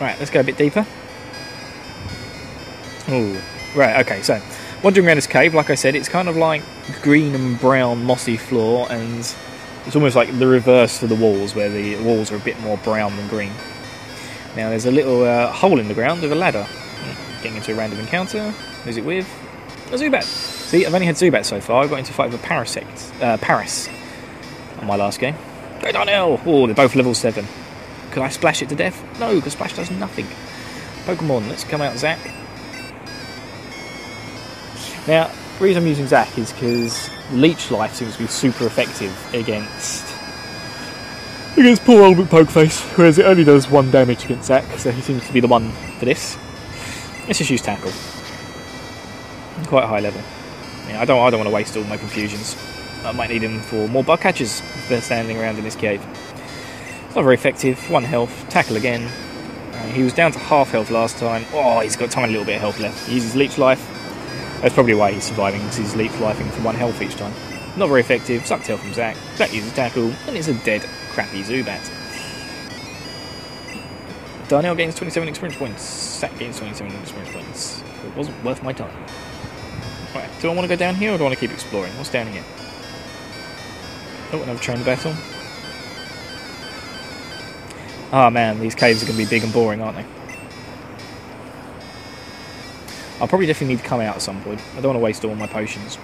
Right, 0.00 0.18
let's 0.18 0.30
go 0.30 0.40
a 0.40 0.42
bit 0.42 0.56
deeper. 0.56 0.86
Oh, 3.08 3.42
right, 3.76 4.04
okay, 4.06 4.22
so 4.22 4.40
wandering 4.82 5.06
around 5.06 5.16
this 5.16 5.26
cave, 5.26 5.54
like 5.54 5.68
I 5.68 5.74
said, 5.74 5.94
it's 5.94 6.08
kind 6.08 6.28
of 6.28 6.36
like 6.36 6.62
green 7.02 7.34
and 7.34 7.60
brown 7.60 8.04
mossy 8.04 8.38
floor, 8.38 8.86
and 8.90 9.34
it's 9.88 9.96
almost 9.96 10.14
like 10.14 10.38
the 10.38 10.46
reverse 10.46 10.98
for 10.98 11.06
the 11.06 11.14
walls, 11.14 11.54
where 11.54 11.70
the 11.70 11.96
walls 12.02 12.30
are 12.30 12.36
a 12.36 12.40
bit 12.40 12.60
more 12.60 12.76
brown 12.76 13.16
than 13.16 13.26
green. 13.26 13.52
Now, 14.54 14.68
there's 14.68 14.84
a 14.84 14.90
little 14.90 15.24
uh, 15.24 15.50
hole 15.50 15.80
in 15.80 15.88
the 15.88 15.94
ground 15.94 16.20
with 16.20 16.30
a 16.30 16.34
ladder. 16.34 16.66
Getting 17.42 17.56
into 17.56 17.72
a 17.72 17.74
random 17.74 17.98
encounter. 17.98 18.50
Who's 18.84 18.98
it 18.98 19.04
with? 19.06 19.26
A 19.86 19.94
Zubat. 19.94 20.24
See, 20.24 20.84
I've 20.84 20.92
only 20.92 21.06
had 21.06 21.14
Zubat 21.14 21.46
so 21.46 21.58
far. 21.62 21.84
I 21.84 21.86
got 21.86 22.00
into 22.00 22.10
a 22.10 22.14
fight 22.14 22.30
with 22.30 22.44
a 22.44 22.46
Parasect, 22.46 23.22
uh, 23.22 23.38
Paras 23.38 23.88
on 24.78 24.86
my 24.86 24.96
last 24.96 25.20
game. 25.20 25.36
Go! 25.80 26.38
Oh, 26.44 26.66
they're 26.66 26.74
both 26.74 26.94
level 26.94 27.14
7. 27.14 27.46
Could 28.10 28.22
I 28.22 28.28
splash 28.28 28.60
it 28.60 28.68
to 28.68 28.74
death? 28.74 29.02
No, 29.18 29.36
because 29.36 29.54
splash 29.54 29.74
does 29.74 29.90
nothing. 29.90 30.26
Pokemon, 31.06 31.48
let's 31.48 31.64
come 31.64 31.80
out 31.80 31.96
Zach. 31.96 32.18
Now, 35.06 35.30
the 35.58 35.64
reason 35.64 35.82
I'm 35.82 35.88
using 35.88 36.06
Zac 36.06 36.36
is 36.36 36.52
because 36.52 37.08
Leech 37.32 37.70
Life 37.70 37.94
seems 37.94 38.14
to 38.14 38.20
be 38.20 38.26
super 38.26 38.66
effective 38.66 39.12
against 39.34 40.04
against 41.56 41.84
poor 41.84 42.02
old 42.02 42.16
Pokeface, 42.16 42.80
whereas 42.96 43.18
it 43.18 43.26
only 43.26 43.44
does 43.44 43.68
one 43.68 43.90
damage 43.90 44.24
against 44.24 44.46
Zac, 44.46 44.64
so 44.78 44.90
he 44.90 45.00
seems 45.02 45.26
to 45.26 45.32
be 45.32 45.40
the 45.40 45.48
one 45.48 45.70
for 45.98 46.04
this. 46.04 46.36
Let's 47.26 47.38
just 47.38 47.50
use 47.50 47.60
Tackle. 47.60 47.92
Quite 49.66 49.84
high 49.84 50.00
level. 50.00 50.22
Yeah, 50.88 51.00
I 51.00 51.04
don't 51.04 51.20
I 51.20 51.30
don't 51.30 51.40
want 51.40 51.48
to 51.48 51.54
waste 51.54 51.76
all 51.76 51.84
my 51.84 51.96
confusions. 51.96 52.56
I 53.04 53.12
might 53.12 53.30
need 53.30 53.42
him 53.42 53.60
for 53.60 53.88
more 53.88 54.02
bug 54.02 54.20
catchers 54.20 54.60
if 54.60 54.88
they're 54.88 55.02
standing 55.02 55.38
around 55.38 55.58
in 55.58 55.64
this 55.64 55.76
cave. 55.76 56.04
Not 57.14 57.22
very 57.22 57.34
effective. 57.34 57.90
One 57.90 58.04
health. 58.04 58.48
Tackle 58.48 58.76
again. 58.76 59.10
Uh, 59.72 59.78
he 59.88 60.02
was 60.02 60.12
down 60.12 60.32
to 60.32 60.38
half 60.38 60.70
health 60.70 60.90
last 60.90 61.18
time. 61.18 61.44
Oh, 61.52 61.80
he's 61.80 61.96
got 61.96 62.08
a 62.08 62.12
tiny 62.12 62.32
little 62.32 62.46
bit 62.46 62.56
of 62.56 62.60
health 62.60 62.80
left. 62.80 63.06
He 63.06 63.14
uses 63.14 63.36
Leech 63.36 63.58
Life. 63.58 63.97
That's 64.60 64.74
probably 64.74 64.94
why 64.94 65.12
he's 65.12 65.24
surviving, 65.24 65.60
because 65.60 65.76
he's 65.76 65.94
Leech 65.94 66.10
Lifing 66.12 66.50
for 66.50 66.62
one 66.62 66.74
health 66.74 67.00
each 67.00 67.14
time. 67.14 67.32
Not 67.76 67.88
very 67.88 68.00
effective. 68.00 68.44
Sucked 68.44 68.66
tail 68.66 68.76
from 68.76 68.92
Zac. 68.92 69.16
Zac 69.36 69.52
uses 69.54 69.72
Tackle, 69.72 70.12
and 70.26 70.36
it's 70.36 70.48
a 70.48 70.54
dead, 70.64 70.82
crappy 71.10 71.42
Zubat. 71.42 71.94
Darnell 74.48 74.74
gains 74.74 74.96
27 74.96 75.28
experience 75.28 75.58
points. 75.58 76.18
Zac 76.18 76.36
gains 76.38 76.58
27 76.58 76.92
experience 76.96 77.32
points. 77.32 77.82
It 78.04 78.16
wasn't 78.16 78.42
worth 78.44 78.62
my 78.62 78.72
time. 78.72 78.92
Right, 80.14 80.28
do 80.40 80.50
I 80.50 80.54
want 80.54 80.62
to 80.62 80.68
go 80.68 80.76
down 80.76 80.94
here 80.96 81.12
or 81.12 81.18
do 81.18 81.24
I 81.24 81.26
want 81.26 81.38
to 81.38 81.40
keep 81.40 81.52
exploring? 81.52 81.92
What's 81.98 82.10
down 82.10 82.26
here? 82.26 82.44
Oh, 84.32 84.42
another 84.42 84.58
train 84.58 84.82
battle. 84.82 85.14
Oh 88.10 88.30
man, 88.30 88.58
these 88.58 88.74
caves 88.74 89.02
are 89.02 89.06
going 89.06 89.18
to 89.18 89.24
be 89.24 89.28
big 89.28 89.44
and 89.44 89.52
boring, 89.52 89.82
aren't 89.82 89.98
they? 89.98 90.17
I'll 93.20 93.28
probably 93.28 93.46
definitely 93.46 93.74
need 93.74 93.82
to 93.82 93.88
come 93.88 94.00
out 94.00 94.16
at 94.16 94.22
some 94.22 94.40
point. 94.42 94.60
I 94.76 94.80
don't 94.80 94.94
want 94.94 94.96
to 94.96 95.00
waste 95.00 95.24
all 95.24 95.34
my 95.34 95.46
potions. 95.46 95.98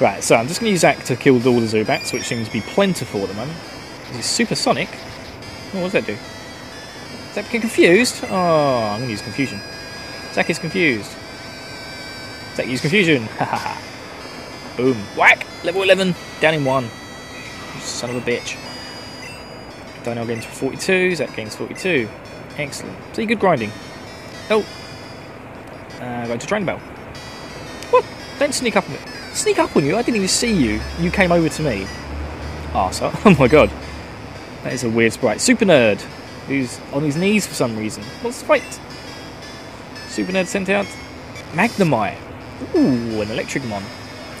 Right, 0.00 0.22
so 0.22 0.36
I'm 0.36 0.46
just 0.46 0.60
going 0.60 0.68
to 0.68 0.72
use 0.72 0.80
Zac 0.80 1.02
to 1.04 1.16
kill 1.16 1.34
all 1.34 1.60
the 1.60 1.66
Zubats, 1.66 2.12
which 2.12 2.22
seems 2.22 2.46
to 2.46 2.52
be 2.52 2.60
plentiful 2.60 3.20
at 3.22 3.28
the 3.28 3.34
moment. 3.34 3.58
Is 4.12 4.24
supersonic? 4.24 4.88
Oh, 5.74 5.82
what 5.82 5.92
does 5.92 5.92
that 5.92 6.06
do? 6.06 6.12
Is 6.12 7.34
that 7.34 7.44
getting 7.46 7.60
confused? 7.62 8.24
Oh, 8.30 8.34
I'm 8.34 9.00
going 9.00 9.08
to 9.08 9.10
use 9.10 9.22
confusion. 9.22 9.60
Zac 10.32 10.48
is 10.48 10.58
confused. 10.58 11.10
Zac 12.54 12.68
use 12.68 12.80
confusion. 12.80 13.24
Ha 13.24 13.44
ha 13.44 13.56
ha. 13.56 14.74
Boom. 14.76 14.96
Whack! 15.16 15.44
Level 15.64 15.82
11. 15.82 16.14
Down 16.40 16.54
in 16.54 16.64
one. 16.64 16.88
Son 17.80 18.10
of 18.10 18.16
a 18.16 18.20
bitch. 18.20 18.56
Dino 20.04 20.24
gains 20.24 20.44
42. 20.44 21.16
Zac 21.16 21.34
gains 21.34 21.56
42. 21.56 22.08
Excellent. 22.58 22.96
See, 23.14 23.24
good 23.24 23.38
grinding. 23.38 23.70
Oh. 24.50 24.66
Uh, 26.00 26.26
going 26.26 26.38
to 26.38 26.46
Drain 26.46 26.64
Bell. 26.64 26.78
What? 27.90 28.04
Don't 28.38 28.52
sneak 28.52 28.76
up 28.76 28.84
on 28.86 28.94
me. 28.94 28.98
Sneak 29.32 29.58
up 29.58 29.76
on 29.76 29.84
you? 29.84 29.96
I 29.96 30.02
didn't 30.02 30.16
even 30.16 30.28
see 30.28 30.52
you. 30.52 30.80
You 30.98 31.10
came 31.10 31.30
over 31.30 31.48
to 31.48 31.62
me. 31.62 31.86
Arsehole. 32.72 33.14
Oh 33.24 33.36
my 33.38 33.46
god. 33.46 33.70
That 34.64 34.72
is 34.72 34.82
a 34.82 34.90
weird 34.90 35.12
sprite. 35.12 35.40
Super 35.40 35.64
Nerd, 35.64 36.00
who's 36.48 36.80
on 36.92 37.04
his 37.04 37.16
knees 37.16 37.46
for 37.46 37.54
some 37.54 37.76
reason. 37.76 38.02
What's 38.22 38.40
the 38.40 38.46
fight? 38.46 38.80
Super 40.08 40.32
Nerd 40.32 40.46
sent 40.46 40.68
out 40.68 40.86
Magnemite. 41.52 42.18
Ooh, 42.74 43.22
an 43.22 43.30
Electric 43.30 43.64
Mon. 43.66 43.82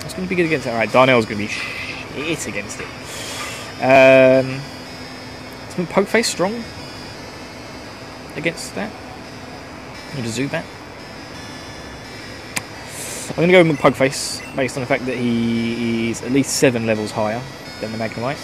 That's 0.00 0.14
going 0.14 0.26
to 0.26 0.28
be 0.28 0.34
good 0.34 0.46
against 0.46 0.66
it. 0.66 0.70
Alright, 0.70 0.90
Darnell's 0.90 1.24
going 1.24 1.38
to 1.38 1.44
be 1.44 1.48
shit 1.48 2.48
against 2.48 2.80
it. 2.80 2.86
Um, 3.80 4.60
is 5.68 5.88
Pokeface 5.88 6.24
strong 6.24 6.64
against 8.38 8.74
that? 8.74 8.90
Or 10.16 10.22
the 10.22 10.28
Zubat? 10.28 10.64
I'm 13.30 13.36
going 13.36 13.48
to 13.48 13.52
go 13.52 13.62
with 13.62 13.78
Pugface 13.78 14.40
based 14.56 14.76
on 14.76 14.80
the 14.80 14.86
fact 14.86 15.04
that 15.06 15.16
he 15.16 16.10
is 16.10 16.22
at 16.22 16.32
least 16.32 16.56
seven 16.56 16.86
levels 16.86 17.10
higher 17.10 17.42
than 17.80 17.92
the 17.92 17.98
Magnemite. 17.98 18.38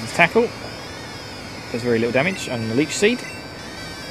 His 0.00 0.12
tackle 0.14 0.48
does 1.70 1.82
very 1.82 1.98
little 1.98 2.12
damage, 2.12 2.48
and 2.48 2.70
the 2.70 2.74
Leech 2.74 2.90
Seed, 2.90 3.20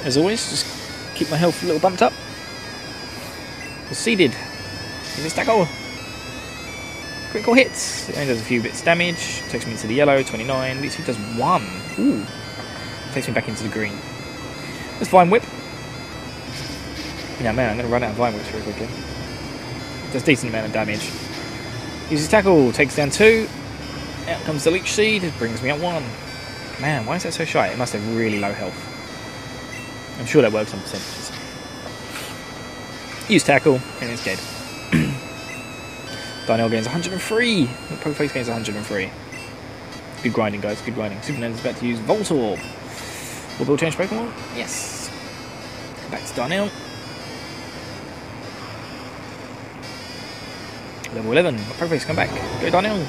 as 0.04 0.16
always, 0.16 0.48
just 0.50 1.14
keep 1.14 1.30
my 1.30 1.36
health 1.36 1.62
a 1.62 1.66
little 1.66 1.80
bumped 1.80 2.02
up. 2.02 2.12
Seeded 3.92 4.30
in 4.30 5.24
his 5.24 5.34
tackle. 5.34 5.66
Critical 7.30 7.54
hits. 7.54 8.08
It 8.08 8.16
only 8.16 8.28
does 8.28 8.40
a 8.40 8.44
few 8.44 8.62
bits 8.62 8.82
damage. 8.82 9.42
Takes 9.48 9.66
me 9.66 9.72
into 9.72 9.86
the 9.86 9.94
yellow, 9.94 10.22
29. 10.22 10.76
At 10.76 10.82
least 10.82 10.96
he 10.96 11.04
does 11.04 11.18
one. 11.36 11.66
Ooh. 11.98 12.24
Takes 13.12 13.28
me 13.28 13.34
back 13.34 13.48
into 13.48 13.62
the 13.62 13.68
green. 13.68 13.92
Let's 14.98 15.08
Vine 15.08 15.30
Whip. 15.30 15.42
Yeah, 17.40 17.52
man, 17.52 17.70
I'm 17.70 17.76
going 17.76 17.86
to 17.86 17.92
run 17.92 18.02
out 18.02 18.10
of 18.10 18.16
Vine 18.16 18.34
Whips 18.34 18.48
very 18.48 18.62
quickly. 18.62 18.86
Does 20.12 20.22
decent 20.22 20.50
amount 20.50 20.66
of 20.66 20.72
damage. 20.72 21.10
Uses 22.10 22.28
tackle, 22.28 22.72
takes 22.72 22.96
down 22.96 23.10
two. 23.10 23.48
Out 24.28 24.40
comes 24.42 24.64
the 24.64 24.70
Leech 24.70 24.92
Seed, 24.92 25.24
it 25.24 25.36
brings 25.38 25.62
me 25.62 25.70
up 25.70 25.80
one. 25.80 26.04
Man, 26.80 27.06
why 27.06 27.16
is 27.16 27.22
that 27.24 27.32
so 27.32 27.44
shy? 27.44 27.68
It 27.68 27.78
must 27.78 27.92
have 27.92 28.16
really 28.16 28.38
low 28.38 28.52
health. 28.52 28.76
I'm 30.18 30.26
sure 30.26 30.42
that 30.42 30.52
works 30.52 30.74
on 30.74 30.80
percentages. 30.80 31.30
Use 33.30 33.44
tackle, 33.44 33.80
and 34.00 34.10
it's 34.10 34.24
dead. 34.24 34.38
Darnell 36.46 36.68
gains 36.68 36.86
103. 36.86 37.66
Pokeface 37.66 38.34
gains 38.34 38.48
103. 38.48 39.10
Good 40.22 40.32
grinding, 40.32 40.60
guys. 40.60 40.82
Good 40.82 40.94
grinding. 40.94 41.22
Superman 41.22 41.52
is 41.52 41.60
about 41.60 41.76
to 41.76 41.86
use 41.86 41.98
Voltorb. 42.00 42.60
Will 43.60 43.66
Bill 43.66 43.76
change 43.76 43.94
Pokemon? 43.94 44.32
Yes. 44.56 45.10
Back 46.10 46.24
to 46.24 46.34
Darnell. 46.34 46.70
Level 51.14 51.32
11. 51.32 51.56
Pokeface, 51.56 52.06
come 52.06 52.16
back. 52.16 52.30
Go 52.62 52.70
Darnell. 52.70 53.06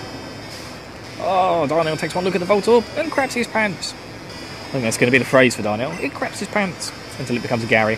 Oh, 1.21 1.65
Darnell 1.67 1.95
takes 1.95 2.13
one 2.13 2.25
look 2.25 2.35
at 2.35 2.41
the 2.41 2.45
Voltorb 2.45 2.83
and 2.97 3.09
craps 3.09 3.33
his 3.33 3.47
pants. 3.47 3.93
I 3.93 4.73
think 4.73 4.83
that's 4.83 4.97
going 4.97 5.07
to 5.07 5.11
be 5.11 5.19
the 5.19 5.25
phrase 5.25 5.55
for 5.55 5.61
Darnell. 5.61 5.93
It 6.01 6.13
craps 6.13 6.39
his 6.39 6.49
pants 6.49 6.91
until 7.17 7.37
it 7.37 7.41
becomes 7.41 7.63
a 7.63 7.67
Gary. 7.67 7.97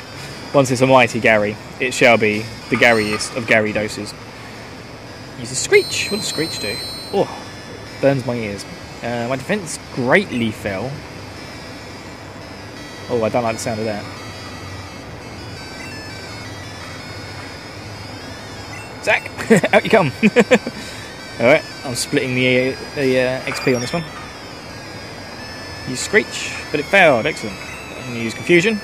Once 0.54 0.70
it's 0.70 0.82
a 0.82 0.88
mighty 0.88 1.20
Gary, 1.20 1.56
it 1.80 1.92
shall 1.92 2.20
be 2.20 2.46
the 2.70 2.76
Garyest 2.76 3.36
of 3.36 3.48
Gary 3.48 3.74
doses. 3.74 4.14
Use 5.40 5.52
a 5.52 5.56
Screech. 5.56 6.12
What 6.12 6.18
does 6.18 6.28
Screech 6.28 6.60
do? 6.60 6.76
Oh, 7.14 7.44
burns 8.00 8.28
my 8.28 8.36
ears. 8.36 8.64
Uh, 9.02 9.26
my 9.28 9.38
defense 9.38 9.80
greatly 9.96 10.52
fell. 10.52 10.92
Oh, 13.14 13.24
I 13.24 13.30
don't 13.30 13.44
like 13.44 13.58
the 13.58 13.62
sound 13.62 13.80
of 13.80 13.86
that. 13.86 14.04
Zac, 19.04 19.30
out 19.74 19.84
you 19.84 19.90
come. 19.92 20.12
Alright, 21.40 21.64
I'm 21.86 21.94
splitting 21.94 22.34
the, 22.34 22.72
the 22.96 23.20
uh, 23.20 23.42
XP 23.42 23.76
on 23.76 23.82
this 23.82 23.94
one. 23.94 24.04
Use 25.88 26.00
Screech, 26.00 26.56
but 26.72 26.80
it 26.80 26.88
failed. 26.88 27.28
Excellent. 27.28 27.56
I'm 27.56 28.04
going 28.06 28.14
to 28.16 28.24
use 28.24 28.34
Confusion. 28.34 28.80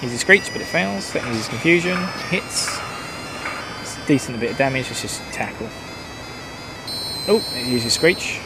Use 0.00 0.20
Screech, 0.20 0.52
but 0.52 0.60
it 0.60 0.66
fails. 0.66 1.12
Then 1.12 1.26
use 1.34 1.48
Confusion. 1.48 1.96
Hits. 2.28 2.78
It's 3.80 3.98
a 3.98 4.06
decent 4.06 4.38
bit 4.38 4.52
of 4.52 4.56
damage. 4.56 4.88
It's 4.88 5.02
just 5.02 5.20
Tackle. 5.32 5.68
Oh, 7.26 7.44
it 7.56 7.66
uses 7.66 7.92
Screech. 7.94 8.38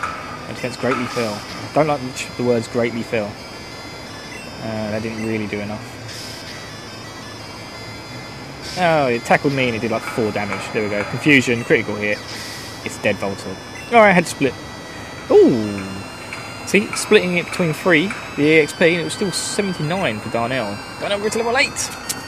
My 0.00 0.48
defense 0.48 0.76
greatly 0.76 1.04
fell. 1.04 1.40
Don't 1.74 1.86
like 1.86 2.00
the 2.36 2.42
words 2.42 2.66
greatly 2.66 3.04
fell. 3.04 3.30
Uh, 4.64 4.90
that 4.90 5.02
didn't 5.02 5.26
really 5.26 5.46
do 5.46 5.60
enough. 5.60 6.00
Oh, 8.78 9.06
it 9.06 9.22
tackled 9.24 9.52
me 9.52 9.66
and 9.66 9.76
it 9.76 9.80
did 9.80 9.90
like 9.90 10.02
4 10.02 10.32
damage. 10.32 10.60
There 10.72 10.82
we 10.82 10.88
go. 10.88 11.04
Confusion, 11.04 11.62
critical 11.64 11.94
hit. 11.94 12.18
It's 12.84 12.98
dead 13.02 13.16
Voltorb. 13.16 13.56
Alright, 13.92 14.10
I 14.10 14.12
had 14.12 14.24
to 14.24 14.30
split. 14.30 14.54
Ooh. 15.30 15.84
See, 16.66 16.86
splitting 16.96 17.36
it 17.36 17.44
between 17.44 17.74
three, 17.74 18.06
the 18.36 18.64
EXP, 18.64 18.80
and 18.80 19.00
it 19.02 19.04
was 19.04 19.12
still 19.12 19.30
79 19.30 20.18
for 20.20 20.30
Darnell. 20.30 20.76
Darnell 20.98 21.20
we're 21.20 21.30
to 21.30 21.38
level 21.38 21.56
8! 21.56 21.68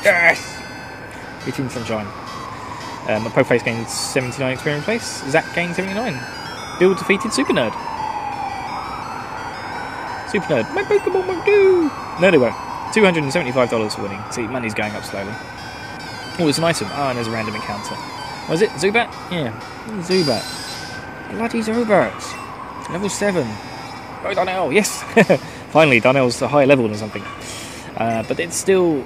Yes! 0.05 0.63
18 1.47 1.71
Sunshine. 1.71 2.07
Um, 3.09 3.25
my 3.25 3.31
Pokeface 3.31 3.65
gained 3.65 3.89
79 3.89 4.53
experience 4.53 4.85
place. 4.85 5.25
Zac 5.31 5.55
gained 5.55 5.75
79. 5.75 6.21
Bill 6.79 6.95
defeated 6.95 7.33
Super 7.33 7.55
Nerd. 7.55 7.73
Super 10.31 10.47
Nerd. 10.47 10.75
My 10.75 10.85
Pokemon 10.85 11.27
won't 11.27 11.47
do! 11.47 11.91
No, 12.21 12.31
they 12.31 12.39
won't. 12.39 12.55
$275 12.95 13.95
for 13.95 14.03
winning. 14.03 14.23
See, 14.31 14.47
money's 14.47 14.75
going 14.75 14.93
up 14.95 15.05
slowly. 15.05 15.33
Oh, 16.39 16.49
it's 16.49 16.59
an 16.59 16.65
item. 16.65 16.89
Oh, 16.93 17.09
and 17.09 17.17
there's 17.17 17.27
a 17.27 17.31
random 17.31 17.55
encounter. 17.55 17.95
Was 18.49 18.63
it 18.63 18.71
Zubat? 18.71 19.11
Yeah, 19.31 19.53
Zubat. 20.03 20.43
Bloody 21.31 21.61
Zubat. 21.61 22.91
Level 22.91 23.09
7. 23.09 23.47
Oh, 24.25 24.33
Darnell, 24.35 24.73
yes! 24.73 25.03
Finally, 25.71 26.01
Darnell's 26.01 26.41
a 26.41 26.49
higher 26.49 26.67
level 26.67 26.89
than 26.89 26.97
something. 26.97 27.23
Uh, 27.97 28.23
but 28.29 28.39
it's 28.39 28.57
still 28.57 29.05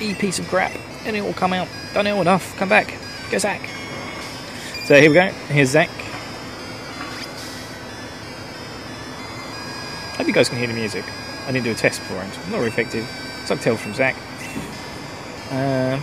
a 0.00 0.14
piece 0.14 0.38
of 0.38 0.48
crap, 0.48 0.72
and 1.04 1.16
it 1.16 1.22
will 1.22 1.34
come 1.34 1.52
out. 1.52 1.68
Darnell, 1.94 2.20
enough. 2.20 2.56
Come 2.56 2.68
back. 2.68 2.94
Go 3.30 3.38
Zac. 3.38 3.60
So 4.84 5.00
here 5.00 5.10
we 5.10 5.14
go. 5.14 5.28
Here's 5.48 5.70
Zac. 5.70 5.88
Hope 10.16 10.26
you 10.26 10.32
guys 10.32 10.48
can 10.48 10.58
hear 10.58 10.66
the 10.66 10.74
music. 10.74 11.04
I 11.46 11.52
didn't 11.52 11.64
do 11.64 11.72
a 11.72 11.74
test 11.74 12.00
beforehand. 12.00 12.32
So 12.32 12.40
I'm 12.42 12.50
not 12.50 12.58
very 12.58 12.68
effective. 12.68 13.04
So 13.46 13.54
I 13.54 13.58
can 13.58 13.76
from 13.76 13.94
Zach. 13.94 14.16
Um, 15.50 16.00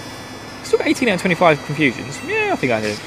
still 0.63 0.79
got 0.79 0.88
18 0.88 1.08
out 1.10 1.15
of 1.15 1.22
25 1.22 1.65
confusions. 1.65 2.20
Yeah, 2.25 2.50
I 2.51 2.56
think 2.56 2.74
I 2.74 2.82
did. 2.82 3.00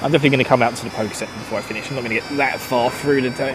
I'm 0.00 0.12
definitely 0.12 0.30
going 0.30 0.44
to 0.44 0.48
come 0.48 0.62
out 0.62 0.76
to 0.76 0.84
the 0.84 0.90
poker 0.90 1.12
set 1.12 1.28
before 1.28 1.58
I 1.58 1.62
finish. 1.62 1.88
I'm 1.88 1.96
not 1.96 2.04
going 2.04 2.20
to 2.20 2.20
get 2.20 2.36
that 2.36 2.60
far 2.60 2.90
through 2.90 3.22
the 3.22 3.30
day. 3.30 3.54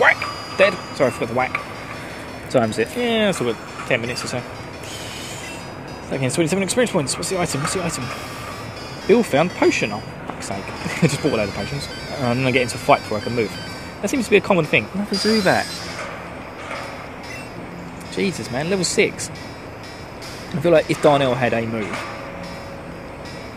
Whack! 0.00 0.16
Dead. 0.56 0.72
Sorry, 0.96 1.08
I 1.08 1.10
forgot 1.10 1.28
the 1.28 1.34
whack. 1.34 1.60
Times 2.50 2.78
it. 2.78 2.88
Yeah, 2.96 3.30
still 3.32 3.52
got 3.52 3.88
10 3.88 4.00
minutes 4.00 4.24
or 4.24 4.28
so. 4.28 4.42
So 6.08 6.16
again, 6.16 6.30
27 6.30 6.62
experience 6.62 6.92
points. 6.92 7.16
What's 7.16 7.28
the 7.28 7.38
item? 7.38 7.60
What's 7.60 7.74
the 7.74 7.84
item? 7.84 8.04
Bill 9.06 9.22
found 9.22 9.50
potion. 9.50 9.92
Oh, 9.92 10.00
fuck's 10.26 10.46
sake. 10.48 10.64
I 11.02 11.08
just 11.08 11.22
bought 11.22 11.32
a 11.32 11.36
load 11.36 11.48
of 11.50 11.54
potions. 11.54 11.88
Uh, 12.12 12.26
I'm 12.26 12.36
going 12.40 12.46
to 12.46 12.52
get 12.52 12.62
into 12.62 12.76
a 12.76 12.78
fight 12.78 13.00
before 13.00 13.18
I 13.18 13.20
can 13.20 13.34
move. 13.34 13.50
That 14.00 14.08
seems 14.08 14.24
to 14.24 14.30
be 14.30 14.38
a 14.38 14.40
common 14.40 14.64
thing. 14.64 14.86
Never 14.94 15.14
do 15.14 15.42
Zubat. 15.42 15.83
Jesus, 18.14 18.50
man. 18.50 18.70
Level 18.70 18.84
6. 18.84 19.30
I 19.30 20.60
feel 20.60 20.72
like 20.72 20.88
if 20.90 21.02
Darnell 21.02 21.34
had 21.34 21.52
a 21.52 21.66
move. 21.66 21.90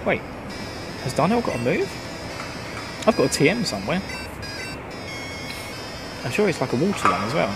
Wait. 0.05 0.21
Has 1.03 1.13
Darnell 1.13 1.41
got 1.41 1.55
a 1.55 1.59
move? 1.59 1.89
I've 3.07 3.15
got 3.15 3.27
a 3.27 3.29
TM 3.29 3.65
somewhere. 3.65 4.01
I'm 6.23 6.31
sure 6.31 6.49
it's 6.49 6.59
like 6.59 6.73
a 6.73 6.75
water 6.75 7.09
one 7.09 7.21
as 7.21 7.33
well. 7.33 7.55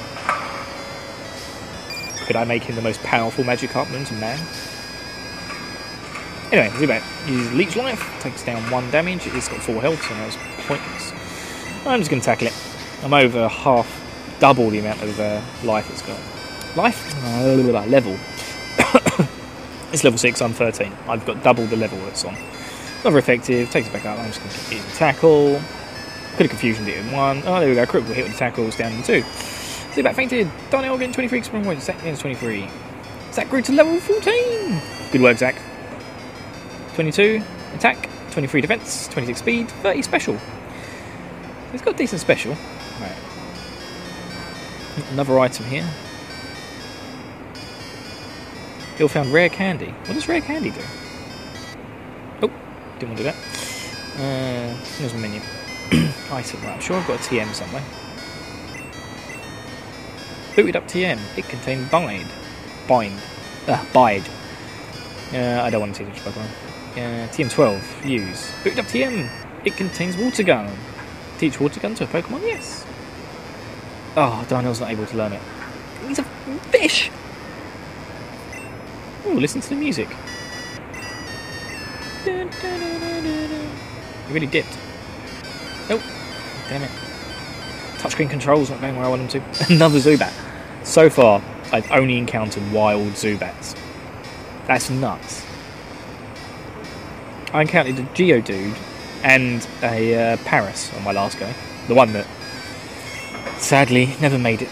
Could 2.26 2.36
I 2.36 2.46
make 2.46 2.64
him 2.64 2.76
the 2.76 2.82
most 2.82 3.02
powerful 3.04 3.44
Magikarp 3.44 3.92
known 3.92 4.06
to 4.06 4.14
man? 4.14 4.40
Anyway, 6.52 6.70
Zubat 6.78 7.30
uses 7.30 7.52
Leech 7.54 7.76
Life, 7.76 8.22
takes 8.22 8.44
down 8.44 8.62
one 8.72 8.90
damage, 8.92 9.26
it's 9.28 9.48
got 9.48 9.62
four 9.62 9.82
health, 9.82 10.02
so 10.04 10.14
that's 10.14 10.38
pointless. 10.68 11.12
I'm 11.86 12.00
just 12.00 12.12
going 12.12 12.22
to 12.22 12.26
tackle 12.26 12.48
it. 12.48 12.54
I'm 13.04 13.14
over 13.14 13.48
half, 13.48 14.38
double 14.40 14.70
the 14.70 14.80
amount 14.80 15.02
of 15.02 15.20
uh, 15.20 15.42
life 15.64 15.90
it's 15.90 16.02
got. 16.02 16.20
Life? 16.76 17.16
Uh, 17.26 17.54
level. 17.88 18.14
it's 19.92 20.04
level 20.04 20.18
6, 20.18 20.42
I'm 20.42 20.54
13. 20.54 20.92
I've 21.08 21.26
got 21.26 21.44
double 21.44 21.66
the 21.66 21.76
level 21.76 21.98
it's 22.08 22.26
on. 22.26 22.36
Not 23.04 23.16
effective, 23.16 23.70
takes 23.70 23.88
it 23.88 23.94
back 23.94 24.06
up, 24.06 24.20
I'm 24.20 24.28
just 24.28 24.40
going 24.40 24.52
to 24.52 24.58
keep 24.58 24.72
using 24.74 24.92
tackle. 24.92 25.62
Could 26.38 26.46
have 26.46 26.50
confusion 26.50 26.88
it 26.88 26.98
in 26.98 27.12
one. 27.12 27.44
Oh, 27.46 27.60
there 27.60 27.70
we 27.70 27.76
go, 27.76 27.86
critical 27.86 28.14
hit 28.14 28.24
with 28.24 28.34
the 28.34 28.40
tackle, 28.40 28.68
it's 28.68 28.78
down 28.78 28.94
in 28.94 29.04
two. 29.04 29.24
Zubat 29.94 30.16
fainted. 30.16 30.50
Darnell 30.70 30.98
getting 30.98 31.14
23 31.14 31.40
experience 31.40 31.68
points. 31.68 31.86
Zach 31.86 31.98
getting 31.98 32.16
23. 32.16 32.70
Zach 33.34 33.50
grew 33.50 33.62
to 33.62 33.74
level 33.74 34.00
14. 34.00 34.82
Good 35.12 35.22
work, 35.22 35.38
Zach. 35.38 35.56
22 36.96 37.44
attack, 37.76 38.10
23 38.32 38.62
defense, 38.62 39.08
26 39.10 39.40
speed, 39.40 39.70
30 39.70 40.02
special. 40.02 40.38
He's 41.72 41.82
got 41.82 41.98
decent 41.98 42.22
special. 42.22 42.56
Right. 43.00 43.16
Another 45.12 45.40
item 45.40 45.66
here. 45.66 45.88
Bill 49.02 49.08
found 49.08 49.34
rare 49.34 49.50
candy. 49.50 49.88
What 50.06 50.14
does 50.14 50.28
rare 50.28 50.42
candy 50.42 50.70
do? 50.70 50.80
Oh, 52.44 52.52
didn't 53.00 53.10
want 53.10 53.18
to 53.18 53.24
do 53.24 53.24
that. 53.24 53.36
Uh, 54.16 54.76
here's 55.00 55.12
my 55.16 55.22
menu. 55.22 55.40
item, 56.32 56.62
right. 56.62 56.76
I'm 56.76 56.80
sure 56.82 56.98
I've 56.98 57.08
got 57.08 57.20
a 57.20 57.24
TM 57.24 57.52
somewhere. 57.52 57.84
Booted 60.56 60.76
up 60.76 60.84
TM. 60.84 61.20
It 61.36 61.46
contained 61.46 61.90
bind. 61.90 62.28
Bind. 62.88 63.20
Uh, 63.68 63.84
bide. 63.92 64.30
Uh, 65.34 65.64
I 65.64 65.72
don't 65.72 65.82
want 65.82 65.96
to 65.96 66.06
teach 66.06 66.22
Pokemon. 66.22 66.46
Uh, 66.92 67.28
TM12. 67.30 68.08
Use. 68.08 68.52
Booted 68.64 68.78
up 68.78 68.86
TM. 68.86 69.32
It 69.66 69.78
contains 69.78 70.16
Water 70.16 70.44
Gun. 70.44 70.72
Teach 71.40 71.60
Water 71.60 71.80
Gun 71.80 71.96
to 71.96 72.04
a 72.04 72.08
Pokemon? 72.08 72.44
Yes. 72.44 72.86
Oh, 74.16 74.46
Darnell's 74.48 74.80
not 74.80 74.92
able 74.92 75.08
to 75.08 75.18
learn 75.18 75.34
it. 75.34 75.42
He's 76.08 76.20
a 76.20 76.24
fish! 76.70 77.10
Oh, 79.32 79.36
listen 79.36 79.62
to 79.62 79.70
the 79.70 79.76
music. 79.76 80.10
He 82.26 82.32
really 84.34 84.46
dipped. 84.46 84.78
Oh, 85.90 86.04
Damn 86.68 86.84
it. 86.84 86.92
Touchscreen 87.98 88.30
controls 88.30 88.70
not 88.70 88.82
going 88.82 88.98
where 88.98 89.06
I 89.06 89.08
want 89.08 89.32
them 89.32 89.42
to. 89.42 89.66
Another 89.74 90.00
Zubat. 90.00 90.34
So 90.84 91.10
far, 91.10 91.42
I've 91.72 91.90
only 91.92 92.18
encountered 92.18 92.70
wild 92.74 93.14
Zubats. 93.14 93.74
That's 94.68 94.90
nuts. 94.90 95.46
I 97.54 97.62
encountered 97.62 98.00
a 98.00 98.04
Geodude 98.14 98.76
and 99.24 99.66
a 99.82 100.34
uh, 100.34 100.38
Paras 100.44 100.94
on 100.96 101.06
my 101.06 101.14
last 101.14 101.40
go. 101.40 101.50
The 101.88 101.96
one 101.96 102.12
that 102.12 102.28
sadly 103.58 104.14
never 104.20 104.38
made 104.38 104.62
it. 104.62 104.70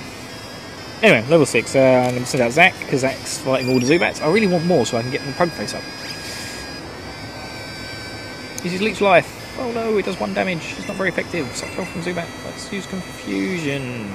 Anyway, 1.01 1.25
level 1.29 1.45
6. 1.45 1.75
Uh, 1.75 1.79
I'm 1.79 2.11
going 2.11 2.23
to 2.23 2.29
send 2.29 2.43
out 2.43 2.51
Zach 2.51 2.77
because 2.79 3.01
Zach's 3.01 3.37
fighting 3.37 3.69
all 3.71 3.79
the 3.79 3.85
Zubats. 3.85 4.21
I 4.21 4.29
really 4.31 4.47
want 4.47 4.65
more 4.65 4.85
so 4.85 4.97
I 4.97 5.01
can 5.01 5.11
get 5.11 5.25
the 5.25 5.31
Poke 5.33 5.49
Face 5.51 5.73
up. 5.73 5.83
This 8.61 8.73
is 8.73 8.81
Leech 8.81 8.99
Life. 8.99 9.37
Oh 9.57 9.71
no, 9.71 9.97
it 9.97 10.03
does 10.03 10.19
one 10.19 10.33
damage. 10.33 10.75
It's 10.77 10.87
not 10.87 10.97
very 10.97 11.07
effective. 11.09 11.47
Suck 11.55 11.79
off 11.79 11.89
from 11.89 12.01
Zubat. 12.01 12.27
Let's 12.43 12.71
use 12.71 12.85
Confusion. 12.85 14.05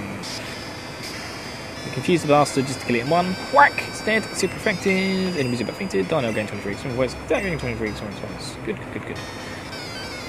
Confuse 1.94 2.23
the 2.23 2.29
bastard 2.29 2.66
just 2.66 2.81
to 2.81 2.87
kill 2.87 2.97
it 2.97 3.03
in 3.03 3.11
one. 3.11 3.33
Whack! 3.53 3.73
It's 3.88 4.05
dead. 4.05 4.25
Super 4.37 4.57
effective. 4.57 5.38
Enemy 5.38 5.57
Zubat 5.57 5.75
fainted. 5.75 6.09
Dino 6.09 6.33
gain 6.33 6.47
23 6.47 6.73
experience 6.73 6.97
points. 6.97 7.14
Dino 7.29 7.40
gain 7.40 7.59
23 7.59 7.88
experience 7.88 8.20
points. 8.20 8.57
Good, 8.66 8.77
good, 8.77 8.92
good, 8.92 9.07
good. 9.07 9.18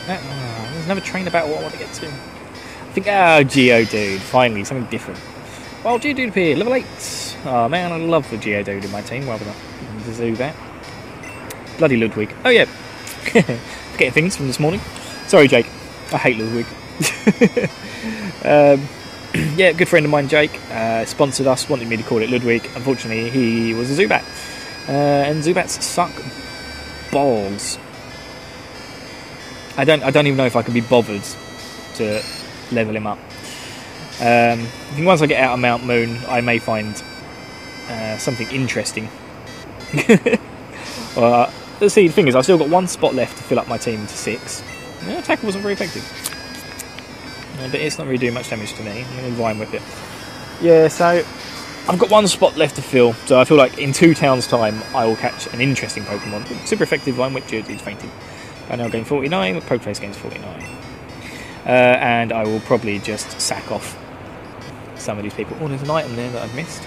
Uh, 0.07 0.17
oh, 0.21 0.69
there's 0.71 0.85
another 0.85 1.01
train 1.01 1.27
about 1.27 1.49
what 1.49 1.59
I 1.59 1.61
want 1.63 1.73
to 1.73 1.79
get 1.79 1.91
to. 1.95 2.07
I 2.07 2.91
think, 2.93 3.07
oh, 3.09 3.43
Geo, 3.43 3.83
dude. 3.83 4.21
Finally, 4.21 4.63
something 4.63 4.89
different. 4.89 5.19
Well, 5.85 5.99
Geodude 5.99 6.29
appeared. 6.29 6.57
Level 6.57 6.73
8. 6.73 7.37
Oh 7.45 7.69
man, 7.69 7.91
I 7.91 7.97
love 7.97 8.27
the 8.31 8.37
Geodude 8.37 8.83
in 8.83 8.91
my 8.91 9.01
team 9.01 9.29
rather 9.29 9.45
than 9.45 9.53
the 9.99 10.11
Zubat. 10.13 10.55
Bloody 11.77 11.95
Ludwig. 11.95 12.33
Oh 12.43 12.49
yeah. 12.49 12.65
Forgetting 13.91 14.11
things 14.11 14.35
from 14.35 14.47
this 14.47 14.59
morning. 14.59 14.79
Sorry, 15.27 15.47
Jake. 15.47 15.67
I 16.11 16.17
hate 16.17 16.39
Ludwig. 16.39 16.65
um, 18.43 18.89
yeah, 19.55 19.73
good 19.73 19.87
friend 19.87 20.07
of 20.07 20.11
mine, 20.11 20.27
Jake, 20.27 20.59
uh, 20.71 21.05
sponsored 21.05 21.45
us, 21.45 21.69
wanted 21.69 21.87
me 21.87 21.97
to 21.97 22.03
call 22.03 22.17
it 22.23 22.31
Ludwig. 22.31 22.65
Unfortunately, 22.75 23.29
he 23.29 23.75
was 23.75 23.91
a 23.91 24.03
Zubat. 24.03 24.23
Uh, 24.89 24.91
and 24.91 25.43
Zubats 25.43 25.79
suck 25.83 26.11
balls. 27.11 27.77
I 29.77 29.85
don't, 29.85 30.01
I 30.01 30.09
don't 30.09 30.25
even 30.25 30.37
know 30.37 30.47
if 30.47 30.55
I 30.55 30.63
can 30.63 30.73
be 30.73 30.81
bothered 30.81 31.21
to 31.97 32.23
level 32.71 32.95
him 32.95 33.05
up. 33.05 33.19
Um, 34.19 34.61
I 34.61 34.93
think 34.93 35.05
once 35.05 35.21
I 35.21 35.25
get 35.25 35.41
out 35.41 35.53
of 35.53 35.59
Mount 35.59 35.85
Moon, 35.85 36.17
I 36.29 36.39
may 36.39 36.57
find 36.57 37.01
uh, 37.89 38.17
something 38.17 38.49
interesting. 38.49 39.09
uh, 41.17 41.51
let's 41.81 41.93
see, 41.93 42.07
the 42.07 42.13
thing 42.13 42.29
is, 42.29 42.35
I've 42.35 42.45
still 42.45 42.57
got 42.57 42.69
one 42.69 42.87
spot 42.87 43.13
left 43.13 43.35
to 43.37 43.43
fill 43.43 43.59
up 43.59 43.67
my 43.67 43.77
team 43.77 44.07
to 44.07 44.13
six. 44.13 44.63
The 45.03 45.19
attacker 45.19 45.45
wasn't 45.45 45.63
very 45.63 45.73
effective. 45.73 46.03
Uh, 47.59 47.69
but 47.69 47.81
it's 47.81 47.97
not 47.97 48.07
really 48.07 48.17
doing 48.17 48.33
much 48.33 48.49
damage 48.49 48.73
to 48.75 48.83
me. 48.83 49.03
I'm 49.03 49.17
going 49.17 49.23
to 49.25 49.31
Vine 49.31 49.59
Whip 49.59 49.73
it. 49.73 49.81
Yeah, 50.61 50.87
so 50.87 51.25
I've 51.87 51.99
got 51.99 52.09
one 52.09 52.27
spot 52.27 52.55
left 52.55 52.77
to 52.77 52.81
fill, 52.81 53.13
so 53.13 53.37
I 53.37 53.43
feel 53.43 53.57
like 53.57 53.77
in 53.77 53.91
two 53.91 54.13
towns' 54.13 54.47
time 54.47 54.81
I 54.95 55.05
will 55.05 55.17
catch 55.17 55.53
an 55.53 55.59
interesting 55.59 56.03
Pokemon. 56.03 56.65
Super 56.65 56.83
effective 56.83 57.15
Vine 57.15 57.33
Whip 57.33 57.43
Geodude's 57.45 57.81
fainted. 57.81 58.09
I 58.69 58.77
now 58.77 58.87
gain 58.87 59.03
49, 59.03 59.61
Pokeface 59.61 59.99
gains 59.99 60.17
49. 60.17 60.63
Uh, 61.65 61.69
and 61.69 62.31
I 62.31 62.45
will 62.45 62.61
probably 62.61 62.99
just 62.99 63.41
sack 63.41 63.71
off 63.71 63.97
some 65.05 65.17
of 65.17 65.23
these 65.23 65.33
people. 65.33 65.55
Oh, 65.61 65.67
there's 65.67 65.83
an 65.83 65.91
item 65.91 66.15
there 66.15 66.31
that 66.31 66.41
I've 66.41 66.55
missed. 66.55 66.83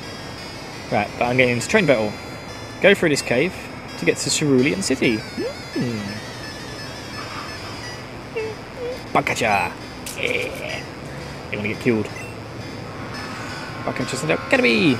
Right, 0.91 1.09
but 1.19 1.27
I'm 1.27 1.37
getting 1.37 1.55
into 1.55 1.69
Train 1.69 1.87
Battle. 1.87 2.13
Go 2.83 2.95
through 2.95 3.11
this 3.11 3.23
cave 3.23 3.55
to 3.99 4.05
get 4.05 4.17
to 4.19 4.31
Cerulean 4.31 4.83
City. 4.83 5.17
Hmm. 5.17 6.01
Bugcatcher! 9.13 9.73
Yeah. 10.17 10.83
You're 11.51 11.63
gonna 11.63 11.69
get 11.75 11.81
killed. 11.81 12.09
Bugcatcher's 13.85 14.25
in 14.25 14.31
Academy! 14.33 14.97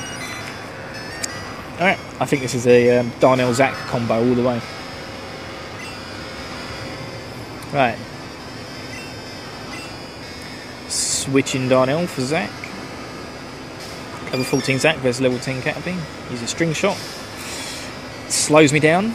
Alright, 1.75 1.99
I 2.21 2.27
think 2.27 2.43
this 2.43 2.55
is 2.55 2.67
a 2.67 2.99
um, 2.99 3.13
Darnell 3.21 3.53
Zack 3.55 3.75
combo 3.89 4.17
all 4.17 4.35
the 4.35 4.43
way. 4.43 4.61
Right. 7.73 7.99
Switching 10.89 11.69
Darnell 11.69 12.07
for 12.07 12.23
Zack. 12.23 12.51
Level 14.31 14.45
14 14.45 14.79
Zack 14.79 14.97
versus 14.99 15.21
level 15.21 15.39
10 15.39 15.63
Caterpie. 15.63 15.99
Use 16.31 16.43
a 16.43 16.47
string 16.47 16.73
shot. 16.73 16.97
Slows 18.29 18.73
me 18.73 18.81
down. 18.81 19.15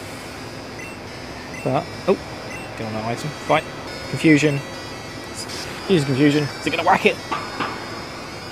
But, 1.64 1.86
oh, 2.08 2.18
get 2.78 2.88
on 2.88 2.94
that 2.94 3.06
item. 3.06 3.30
Right, 3.48 3.64
confusion. 4.10 4.56
Use 5.88 6.04
confusion. 6.04 6.44
Is 6.44 6.68
it 6.68 6.72
going 6.72 6.84
to 6.84 6.86
whack 6.86 7.06
it? 7.06 7.16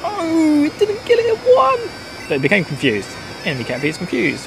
Oh, 0.04 0.63
it 0.65 0.78
didn't 0.78 1.04
kill 1.06 1.17
it 1.19 1.38
at 1.38 1.56
one. 1.56 1.89
But 2.28 2.36
it 2.36 2.41
became 2.41 2.63
confused. 2.63 3.10
Enemy 3.43 3.63
Caterpie 3.63 3.86
is 3.86 3.97
confused. 3.97 4.45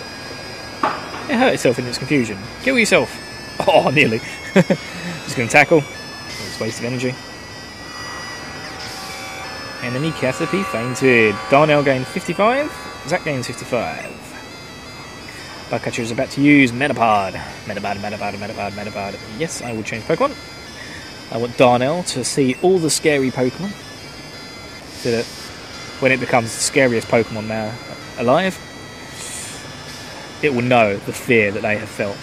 It 1.29 1.37
hurt 1.37 1.55
itself 1.55 1.79
in 1.79 1.87
its 1.87 1.99
confusion. 1.99 2.39
Kill 2.63 2.79
yourself. 2.79 3.21
Oh, 3.69 3.89
nearly. 3.91 4.19
Just 4.55 5.37
going 5.37 5.49
to 5.49 5.53
tackle. 5.53 5.79
It's 6.27 6.61
a 6.61 6.63
waste 6.65 6.81
of 6.81 6.87
energy. 6.87 7.15
Enemy 9.85 10.13
Caterpie 10.13 10.65
fainted. 10.65 11.37
Darnell 11.51 11.83
gained 11.83 12.07
55. 12.07 12.73
Zach 13.07 13.23
gains 13.23 13.47
55. 13.47 14.07
Bugcatcher 15.69 16.01
is 16.01 16.11
about 16.11 16.31
to 16.31 16.41
use 16.41 16.73
Metapod. 16.73 17.33
Metapod, 17.67 17.97
Metapod, 17.97 18.33
Metapod, 18.33 18.71
Metapod. 18.73 19.19
Yes, 19.39 19.61
I 19.61 19.73
will 19.75 19.83
change 19.83 20.05
Pokemon. 20.05 20.35
I 21.31 21.37
want 21.37 21.59
Darnell 21.59 22.03
to 22.05 22.25
see 22.25 22.57
all 22.63 22.79
the 22.79 22.89
scary 22.89 23.31
Pokemon. 23.31 23.73
So 25.03 25.11
that 25.11 25.27
when 26.01 26.13
it 26.13 26.19
becomes 26.19 26.55
the 26.55 26.61
scariest 26.63 27.09
Pokemon 27.09 27.47
now 27.47 27.71
alive, 28.19 28.59
it 30.43 30.55
will 30.55 30.63
know 30.63 30.97
the 30.97 31.13
fear 31.13 31.51
that 31.51 31.61
they 31.61 31.77
have 31.77 31.91
felt. 31.91 32.17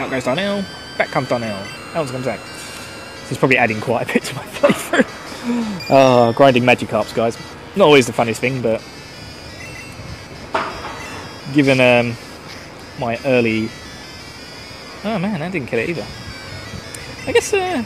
Out 0.00 0.10
goes 0.10 0.24
Darnell. 0.24 0.64
Back 0.98 1.10
comes 1.10 1.28
Darnell. 1.28 1.64
Out 1.94 2.08
comes 2.08 2.24
Zach. 2.24 2.40
This 3.24 3.32
is 3.32 3.38
probably 3.38 3.56
adding 3.56 3.80
quite 3.80 4.10
a 4.10 4.12
bit 4.12 4.22
to 4.24 4.34
my 4.34 4.42
playthrough. 4.44 5.90
uh, 5.90 6.32
grinding 6.32 6.62
Magikarps, 6.62 7.14
guys. 7.14 7.38
Not 7.74 7.86
always 7.86 8.06
the 8.06 8.12
funniest 8.12 8.38
thing, 8.42 8.60
but 8.60 8.82
given 11.54 11.80
um, 11.80 12.14
my 13.00 13.18
early. 13.24 13.70
Oh 15.04 15.18
man, 15.18 15.40
I 15.40 15.50
didn't 15.50 15.68
kill 15.68 15.78
it 15.78 15.88
either. 15.88 16.06
I 17.26 17.32
guess 17.32 17.54
uh, 17.54 17.82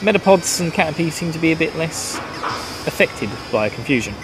Metapods 0.00 0.60
and 0.60 0.72
Caterpie 0.72 1.12
seem 1.12 1.30
to 1.30 1.38
be 1.38 1.52
a 1.52 1.56
bit 1.56 1.76
less 1.76 2.16
affected 2.88 3.30
by 3.52 3.68
confusion. 3.68 4.14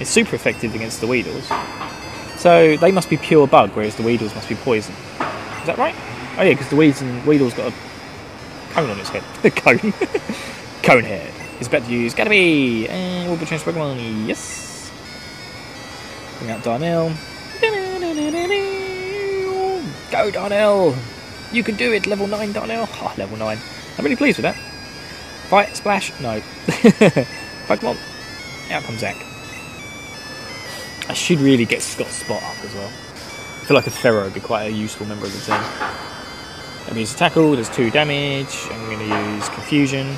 It's 0.00 0.10
super 0.10 0.34
effective 0.34 0.74
against 0.74 1.00
the 1.00 1.06
Weedles. 1.06 1.46
So 2.38 2.76
they 2.76 2.90
must 2.90 3.08
be 3.08 3.16
pure 3.16 3.46
bug, 3.46 3.70
whereas 3.74 3.94
the 3.94 4.02
Weedles 4.02 4.34
must 4.34 4.48
be 4.48 4.56
poison. 4.56 4.94
Is 4.94 5.66
that 5.66 5.76
right? 5.78 5.94
Oh 6.38 6.42
yeah, 6.42 6.54
because 6.54 6.70
the 6.70 6.76
Weeds 6.76 7.00
and 7.02 7.24
Weedle's 7.24 7.54
got 7.54 7.72
a 7.72 7.87
cone 8.78 8.90
on 8.90 9.00
its 9.00 9.08
head. 9.08 9.24
The 9.42 9.50
cone. 9.62 9.92
cone 10.82 11.04
head. 11.04 11.32
He's 11.58 11.66
about 11.66 11.84
to 11.84 11.90
use 11.90 12.14
Caterpie. 12.14 12.88
And 12.88 13.24
eh, 13.24 13.28
we'll 13.28 13.36
be 13.36 13.46
changed 13.46 13.64
Pokemon. 13.64 14.26
Yes. 14.26 14.92
Bring 16.38 16.52
out 16.52 16.62
Darnell. 16.62 17.12
Go 20.10 20.30
Darnell! 20.30 20.94
You 21.52 21.62
can 21.62 21.76
do 21.76 21.92
it, 21.92 22.06
level 22.06 22.26
9 22.26 22.52
Darnell. 22.52 22.88
Oh, 22.88 23.14
level 23.18 23.36
9. 23.36 23.58
I'm 23.98 24.04
really 24.04 24.16
pleased 24.16 24.38
with 24.38 24.44
that. 24.44 24.56
Fight, 25.48 25.76
splash, 25.76 26.18
no. 26.20 26.40
Pokemon. 27.66 27.98
Out 28.70 28.82
comes 28.84 29.00
Zack. 29.00 29.16
I 31.08 31.14
should 31.14 31.40
really 31.40 31.64
get 31.64 31.82
Scott 31.82 32.08
Spot 32.08 32.42
up 32.42 32.64
as 32.64 32.74
well. 32.74 32.86
I 32.86 33.64
feel 33.64 33.74
like 33.74 33.86
a 33.86 33.90
Fearow 33.90 34.24
would 34.24 34.34
be 34.34 34.40
quite 34.40 34.64
a 34.64 34.70
useful 34.70 35.06
member 35.06 35.26
of 35.26 35.32
the 35.32 35.40
team. 35.40 36.07
I'm 36.88 36.96
use 36.96 37.14
tackle, 37.14 37.54
does 37.56 37.68
2 37.68 37.90
damage. 37.90 38.66
I'm 38.70 38.86
going 38.86 38.98
to 38.98 39.34
use 39.34 39.48
confusion. 39.50 40.16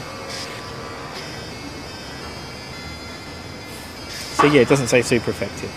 So 4.36 4.46
yeah, 4.46 4.62
it 4.62 4.68
doesn't 4.68 4.88
say 4.88 5.02
super 5.02 5.30
effective. 5.30 5.70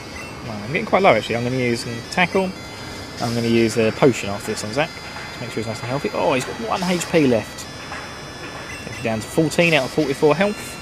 Well, 0.46 0.56
I'm 0.58 0.68
getting 0.68 0.86
quite 0.86 1.04
low 1.04 1.14
actually. 1.14 1.36
I'm 1.36 1.44
going 1.44 1.54
to 1.54 1.64
use 1.64 1.86
tackle. 2.12 2.50
I'm 3.22 3.32
going 3.32 3.44
to 3.44 3.50
use 3.50 3.78
a 3.78 3.92
potion 3.92 4.30
after 4.30 4.52
this 4.52 4.64
on 4.64 4.74
Zach 4.74 4.90
to 4.90 5.42
make 5.42 5.50
sure 5.50 5.64
he's 5.64 5.68
nice 5.68 5.80
and 5.80 5.90
healthy. 5.90 6.10
Oh, 6.14 6.34
he's 6.34 6.46
got 6.46 6.56
1 6.70 6.82
HP 6.82 7.30
left. 7.30 7.68
Down 9.02 9.20
to 9.20 9.28
14 9.28 9.74
out 9.74 9.84
of 9.84 9.92
44 9.92 10.34
health. 10.34 10.80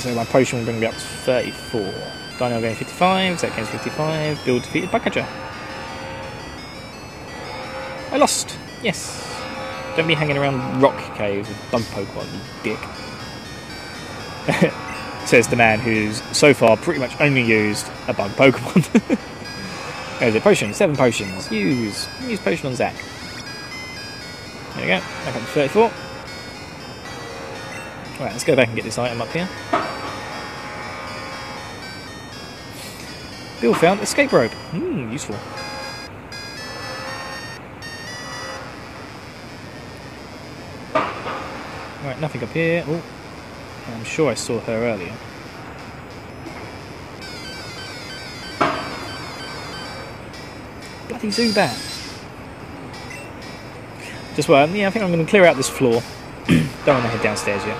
So 0.00 0.14
my 0.14 0.24
potion 0.24 0.60
will 0.60 0.66
bring 0.66 0.78
me 0.78 0.86
up 0.86 0.94
to 0.94 1.00
34. 1.00 1.80
Dino 2.38 2.60
gains 2.60 2.78
55, 2.78 3.40
Zach 3.40 3.56
gains 3.56 3.68
55, 3.70 4.44
Bill 4.44 4.60
defeated 4.60 4.90
Bugcatcher. 4.90 5.26
I 8.10 8.16
lost! 8.16 8.58
Yes! 8.82 9.26
Don't 9.96 10.08
be 10.08 10.14
hanging 10.14 10.36
around 10.36 10.80
rock 10.80 10.96
caves 11.16 11.48
with 11.48 11.70
bug 11.70 11.82
Pokemon, 11.82 12.26
you 12.32 12.40
dick. 12.62 12.78
Says 15.26 15.46
the 15.48 15.56
man 15.56 15.78
who's 15.78 16.22
so 16.36 16.54
far 16.54 16.76
pretty 16.76 16.98
much 16.98 17.20
only 17.20 17.42
used 17.42 17.86
a 18.08 18.14
bug 18.14 18.30
Pokemon. 18.32 19.18
There's 20.18 20.34
a 20.34 20.40
potion, 20.40 20.74
seven 20.74 20.96
potions. 20.96 21.50
Use. 21.50 22.08
Use 22.22 22.40
potion 22.40 22.66
on 22.66 22.74
Zach. 22.74 22.94
There 24.74 24.82
we 24.82 24.88
go. 24.88 25.00
Back 25.00 25.36
up 25.36 25.42
to 25.42 25.46
34. 25.46 25.82
Alright, 28.20 28.32
let's 28.32 28.44
go 28.44 28.54
back 28.54 28.66
and 28.66 28.76
get 28.76 28.84
this 28.84 28.98
item 28.98 29.22
up 29.22 29.28
here. 29.28 29.48
Bill 33.60 33.74
found 33.74 34.00
escape 34.00 34.32
rope. 34.32 34.52
Hmm, 34.52 35.10
useful. 35.12 35.36
Right, 42.02 42.18
nothing 42.18 42.42
up 42.42 42.48
here. 42.50 42.82
Oh, 42.86 43.02
I'm 43.88 44.04
sure 44.04 44.30
I 44.30 44.34
saw 44.34 44.58
her 44.60 44.72
earlier. 44.72 45.12
Bloody 51.08 51.28
Zubat. 51.28 51.90
Just 54.34 54.48
well, 54.48 54.66
yeah, 54.70 54.88
I 54.88 54.90
think 54.90 55.04
I'm 55.04 55.12
going 55.12 55.24
to 55.24 55.28
clear 55.28 55.44
out 55.44 55.56
this 55.56 55.68
floor. 55.68 56.02
Don't 56.46 56.86
want 56.86 57.04
to 57.04 57.08
head 57.08 57.22
downstairs 57.22 57.62
yet. 57.66 57.76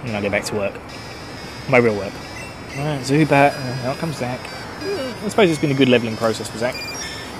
And 0.00 0.08
then 0.08 0.16
I'll 0.16 0.22
get 0.22 0.32
back 0.32 0.44
to 0.44 0.54
work. 0.54 0.72
My 1.68 1.76
real 1.76 1.94
work. 1.94 2.12
Right, 2.74 3.00
Zubat, 3.02 3.52
uh, 3.54 3.88
out 3.88 3.98
comes 3.98 4.16
Zach. 4.16 4.40
I 4.80 5.28
suppose 5.28 5.50
it's 5.50 5.60
been 5.60 5.72
a 5.72 5.74
good 5.74 5.90
levelling 5.90 6.16
process 6.16 6.48
for 6.48 6.56
Zach. 6.56 6.74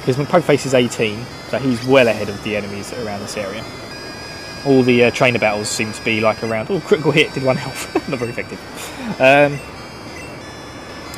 Because 0.00 0.18
my 0.18 0.24
Pokeface 0.24 0.66
is 0.66 0.74
18, 0.74 1.24
so 1.48 1.58
he's 1.58 1.82
well 1.86 2.08
ahead 2.08 2.28
of 2.28 2.42
the 2.44 2.54
enemies 2.54 2.92
around 2.92 3.20
this 3.20 3.38
area. 3.38 3.64
All 4.64 4.82
the 4.82 5.04
uh, 5.04 5.10
trainer 5.10 5.38
battles 5.38 5.68
seem 5.68 5.92
to 5.92 6.04
be 6.04 6.20
like 6.20 6.42
around, 6.44 6.70
oh, 6.70 6.80
critical 6.80 7.10
hit, 7.10 7.32
did 7.34 7.42
one 7.42 7.56
health. 7.56 7.92
Not 8.08 8.18
very 8.18 8.30
effective. 8.30 8.60
Um, 9.20 9.58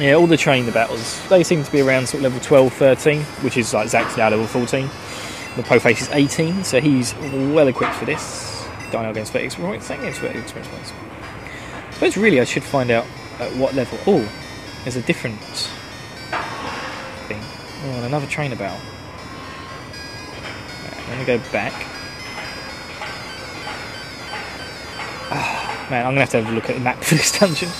yeah, 0.00 0.14
all 0.14 0.26
the 0.26 0.36
trainer 0.36 0.72
battles, 0.72 1.26
they 1.28 1.44
seem 1.44 1.62
to 1.62 1.70
be 1.70 1.80
around 1.80 2.08
sort 2.08 2.24
of 2.24 2.32
level 2.32 2.40
12, 2.40 2.72
13, 2.72 3.20
which 3.42 3.56
is 3.56 3.72
like 3.72 3.88
Zach's 3.88 4.16
now 4.16 4.28
level 4.28 4.46
14. 4.46 4.86
The 5.56 5.62
Pokeface 5.62 6.00
is 6.00 6.08
18, 6.10 6.64
so 6.64 6.80
he's 6.80 7.14
well 7.14 7.68
equipped 7.68 7.94
for 7.94 8.04
this. 8.04 8.66
Dino 8.90 9.10
against 9.10 9.32
30 9.32 9.44
experience 9.44 9.86
points, 9.86 10.00
against 10.00 10.20
30 10.20 10.38
experience 10.38 10.68
points. 10.72 10.92
I 11.88 11.92
suppose 11.92 12.16
really 12.16 12.40
I 12.40 12.44
should 12.44 12.64
find 12.64 12.90
out 12.90 13.06
at 13.38 13.54
what 13.54 13.74
level. 13.74 13.98
Oh, 14.06 14.28
there's 14.82 14.96
a 14.96 15.02
different 15.02 15.38
thing. 17.28 17.40
Oh, 17.84 18.02
another 18.04 18.26
trainer 18.26 18.56
battle. 18.56 18.80
Right, 20.82 21.08
let 21.08 21.18
me 21.18 21.24
go 21.24 21.38
back. 21.52 21.93
Man, 25.90 26.06
I'm 26.06 26.12
gonna 26.12 26.20
have 26.20 26.30
to 26.30 26.42
have 26.42 26.52
a 26.52 26.54
look 26.54 26.70
at 26.70 26.76
the 26.76 26.82
map 26.82 27.02
for 27.02 27.14
this 27.14 27.38
dungeon. 27.38 27.70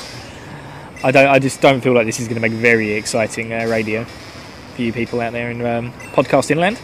I 1.05 1.11
don't. 1.11 1.27
I 1.27 1.39
just 1.39 1.61
don't 1.61 1.83
feel 1.83 1.93
like 1.93 2.07
this 2.07 2.19
is 2.19 2.29
going 2.29 2.37
to 2.37 2.41
make 2.41 2.53
very 2.53 2.93
exciting 2.93 3.53
uh, 3.53 3.67
radio 3.67 4.05
for 4.05 4.81
you 4.81 4.91
people 4.91 5.21
out 5.21 5.35
there 5.35 5.51
in 5.51 5.61
um, 5.61 5.93
podcasting 6.13 6.57
land. 6.57 6.81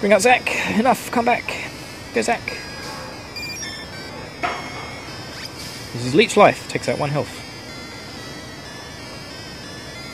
Bring 0.00 0.14
out 0.14 0.22
Zach. 0.22 0.48
Enough. 0.78 1.10
Come 1.10 1.26
back. 1.26 1.44
Go 2.14 2.22
Zach. 2.22 2.40
This 5.92 6.06
is 6.06 6.14
Leech 6.14 6.38
Life. 6.38 6.66
Takes 6.68 6.88
out 6.88 6.98
one 6.98 7.10
health. 7.10 7.28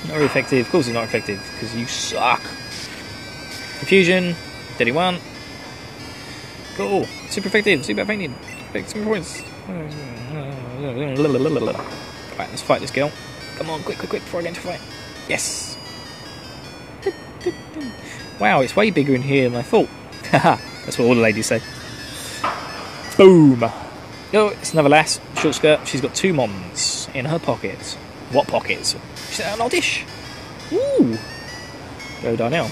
Not 0.09 0.15
very 0.15 0.27
effective. 0.27 0.67
Of 0.67 0.73
course, 0.73 0.89
it's 0.89 0.95
not 0.95 1.05
effective 1.05 1.39
because 1.53 1.77
you 1.77 1.87
suck. 1.87 2.43
Confusion. 3.79 4.35
31. 4.79 5.19
Cool. 6.75 7.07
Super 7.29 7.47
effective. 7.47 7.85
Super 7.85 8.01
fainted. 8.73 8.91
Some 8.91 9.05
points. 9.05 9.43
Right, 12.39 12.49
let's 12.49 12.63
fight 12.63 12.81
this 12.81 12.91
girl. 12.91 13.13
Come 13.57 13.71
on, 13.71 13.83
quick, 13.83 13.99
quick, 13.99 14.11
quick, 14.11 14.23
before 14.23 14.41
I 14.41 14.45
get 14.45 14.49
into 14.51 14.61
fight. 14.63 14.81
Yes! 15.29 15.77
Wow, 18.41 18.61
it's 18.61 18.75
way 18.75 18.91
bigger 18.91 19.15
in 19.15 19.23
here 19.23 19.49
than 19.49 19.59
I 19.59 19.63
thought. 19.63 19.89
Haha, 20.31 20.57
that's 20.85 20.99
what 20.99 21.07
all 21.07 21.15
the 21.15 21.21
ladies 21.21 21.47
say. 21.47 21.61
Boom! 23.17 23.63
Oh, 24.35 24.49
it's 24.49 24.73
another 24.73 24.89
lass, 24.89 25.21
short 25.37 25.55
skirt. 25.55 25.87
She's 25.87 26.01
got 26.01 26.15
two 26.15 26.33
mons 26.33 27.09
in 27.15 27.27
her 27.27 27.39
pockets. 27.39 27.95
What 28.33 28.49
pockets? 28.49 28.97
She's 29.29 29.41
an 29.41 29.61
Oddish. 29.61 30.05
Ooh! 30.73 31.19
Go 32.23 32.35
Darnell. 32.35 32.71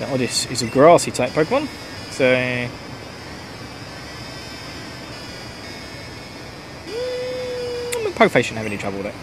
Now, 0.00 0.12
Oddish 0.12 0.50
is 0.50 0.62
a 0.62 0.66
grassy 0.66 1.12
type 1.12 1.30
Pokemon, 1.30 1.68
so 2.10 2.68
Pokeface 8.24 8.44
shouldn't 8.44 8.56
have 8.56 8.66
any 8.66 8.78
trouble 8.78 8.98
with 8.98 9.08
it. 9.08 9.14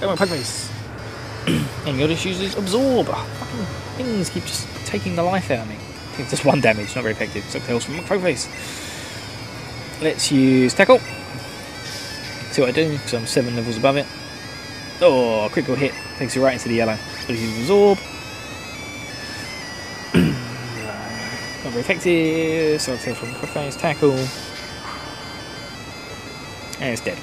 Go 0.00 0.08
on, 0.08 0.16
Pokeface. 0.16 0.72
and 1.86 1.96
your 1.96 2.10
issue 2.10 2.30
is 2.30 2.56
absorb. 2.56 3.06
Fucking 3.06 3.64
things 3.96 4.30
keep 4.30 4.42
just 4.42 4.66
taking 4.86 5.14
the 5.14 5.22
life 5.22 5.52
out 5.52 5.60
of 5.60 5.68
me. 5.68 5.76
It's 6.18 6.30
just 6.30 6.44
one 6.44 6.60
damage, 6.60 6.96
not 6.96 7.02
very 7.02 7.12
effective. 7.14 7.44
Something 7.44 7.70
else 7.70 7.84
from 7.84 7.94
Pokeface. 7.98 8.48
Let's 10.02 10.32
use 10.32 10.74
tackle. 10.74 10.98
See 12.50 12.62
what 12.62 12.70
I 12.70 12.72
do, 12.72 12.90
because 12.90 13.14
I'm 13.14 13.26
seven 13.26 13.54
levels 13.54 13.76
above 13.76 13.98
it. 13.98 14.06
Oh, 15.00 15.48
critical 15.52 15.76
hit 15.76 15.92
takes 16.16 16.34
you 16.34 16.42
right 16.42 16.54
into 16.54 16.68
the 16.68 16.74
yellow. 16.74 16.96
Let's 17.28 17.40
use 17.40 17.60
absorb. 17.60 17.98
Very 21.82 21.98
effective. 21.98 23.02
Take 23.02 23.16
from 23.16 23.32
Preface 23.34 23.76
Tackle. 23.76 24.12
And 26.80 26.92
it's 26.92 27.02
dead. 27.02 27.18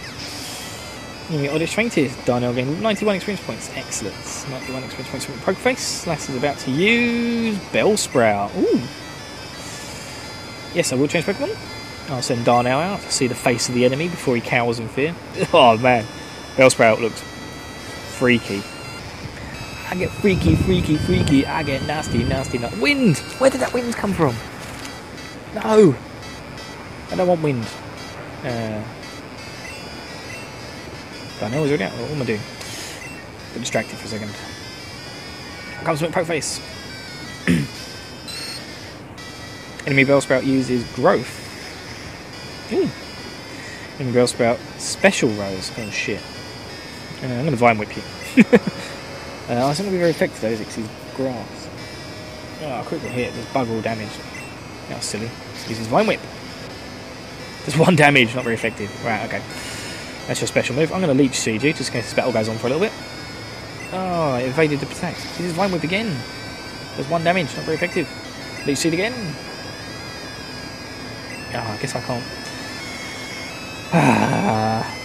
Enemy 1.30 1.50
Oddish 1.50 1.76
Fainted. 1.76 2.12
Darnell 2.26 2.54
gained 2.54 2.82
91 2.82 3.16
experience 3.16 3.44
points. 3.46 3.72
Excellent. 3.76 4.16
91 4.50 4.84
experience 4.84 5.10
points 5.10 5.26
from 5.26 5.39
Poke 5.39 5.58
Face. 5.58 6.06
Lass 6.06 6.30
is 6.30 6.36
about 6.36 6.58
to 6.60 6.72
use 6.72 7.58
Bellsprout. 7.72 8.56
Ooh. 8.58 8.82
Yes, 10.76 10.92
I 10.92 10.96
will 10.96 11.08
change 11.08 11.26
Pokemon. 11.26 11.56
I'll 12.10 12.22
send 12.22 12.46
Darnell 12.46 12.80
out 12.80 13.00
to 13.00 13.12
see 13.12 13.28
the 13.28 13.36
face 13.36 13.70
of 13.70 13.76
the 13.76 13.86
enemy 13.86 14.10
before 14.10 14.36
he 14.36 14.42
cowers 14.42 14.80
in 14.80 14.89
fear. 14.89 15.16
oh 15.54 15.78
man, 15.78 16.06
Bellsprout 16.58 17.00
looks 17.00 17.22
freaky. 18.18 18.62
I 19.89 19.96
get 19.96 20.10
freaky, 20.10 20.56
freaky, 20.56 20.98
freaky. 20.98 21.46
I 21.46 21.63
get 21.63 21.86
nasty, 21.86 22.24
nasty, 22.24 22.58
nasty. 22.58 22.80
Wind! 22.80 23.17
Where 23.39 23.50
did 23.50 23.62
that 23.62 23.74
wind 23.74 23.93
come 23.93 24.13
from? 24.13 24.36
No! 25.56 25.96
I 27.12 27.15
don't 27.15 27.28
want 27.28 27.41
wind. 27.43 27.65
Uh, 28.43 28.84
Darnell 31.39 31.65
is 31.65 31.69
already 31.72 31.84
out. 31.84 31.91
What 31.91 32.12
am 32.12 32.22
I 32.22 32.26
doing? 32.26 32.41
Got 33.54 33.60
distracted 33.60 33.98
for 34.00 34.06
a 34.06 34.10
second. 34.10 34.34
Comes 35.84 36.02
with 36.02 36.12
Poke 36.12 36.28
Face. 36.28 36.60
Enemy 39.86 40.06
Bellsprout 40.06 40.46
uses 40.46 40.86
Growth. 40.93 41.39
Ooh. 42.72 42.89
Enemy 44.00 44.17
Bellsprout 44.17 44.58
Special 44.80 45.30
Rose. 45.32 45.72
Oh 45.78 45.89
shit. 45.89 46.22
Uh, 47.22 47.28
I'm 47.28 47.46
gonna 47.46 47.58
Vine 47.58 47.78
Whip 47.78 47.96
you. 47.96 48.04
uh, 49.49 49.69
it's 49.69 49.79
not 49.79 49.86
gonna 49.86 49.91
be 49.91 49.97
very 49.97 50.12
effective 50.12 50.41
though, 50.41 50.49
is 50.49 50.62
it? 50.62 50.65
'Cause 50.65 50.75
he's 50.75 50.89
grass. 51.15 51.67
Oh, 52.63 52.79
I 52.79 52.84
quickly 52.84 53.10
hit. 53.10 53.34
There's 53.34 53.45
bug 53.47 53.69
all 53.69 53.82
damage. 53.82 54.10
That's 54.89 55.06
silly. 55.06 55.29
Uses 55.67 55.88
Vine 55.88 56.08
Whip. 56.08 56.19
There's 57.65 57.77
one 57.77 57.95
damage, 57.95 58.36
not 58.36 58.43
very 58.43 58.56
effective. 58.56 58.89
Right, 59.06 59.23
okay. 59.25 59.41
That's 60.27 60.41
your 60.41 60.47
special 60.47 60.75
move. 60.75 60.91
I'm 60.91 61.01
going 61.01 61.15
to 61.15 61.21
Leech 61.23 61.45
you, 61.47 61.60
just 61.60 61.89
in 61.89 61.93
case 61.93 62.06
this 62.06 62.13
battle 62.13 62.32
goes 62.32 62.49
on 62.49 62.58
for 62.58 62.67
a 62.67 62.69
little 62.69 62.86
bit. 62.86 62.93
Oh, 63.93 64.36
it 64.36 64.47
evaded 64.47 64.79
the 64.79 64.86
protect. 64.86 65.17
This 65.38 65.41
is 65.41 65.53
Vine 65.53 65.71
Whip 65.71 65.84
again. 65.84 66.15
There's 66.95 67.10
one 67.10 67.23
damage, 67.23 67.56
not 67.56 67.65
very 67.65 67.75
effective. 67.75 68.08
Leech 68.65 68.77
Seed 68.79 68.93
again. 68.93 69.13
Oh, 71.53 71.60
I 71.60 71.77
guess 71.82 71.95
I 71.95 72.01
can't. 72.01 72.23
Ah. 73.93 74.95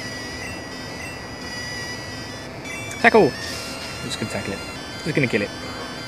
tackle! 3.00 3.32
Just 4.04 4.18
going 4.18 4.28
to 4.28 4.32
tackle 4.32 4.52
it. 4.52 4.58
Just 5.04 5.14
going 5.14 5.28
to 5.28 5.30
kill 5.30 5.42
it. 5.42 5.50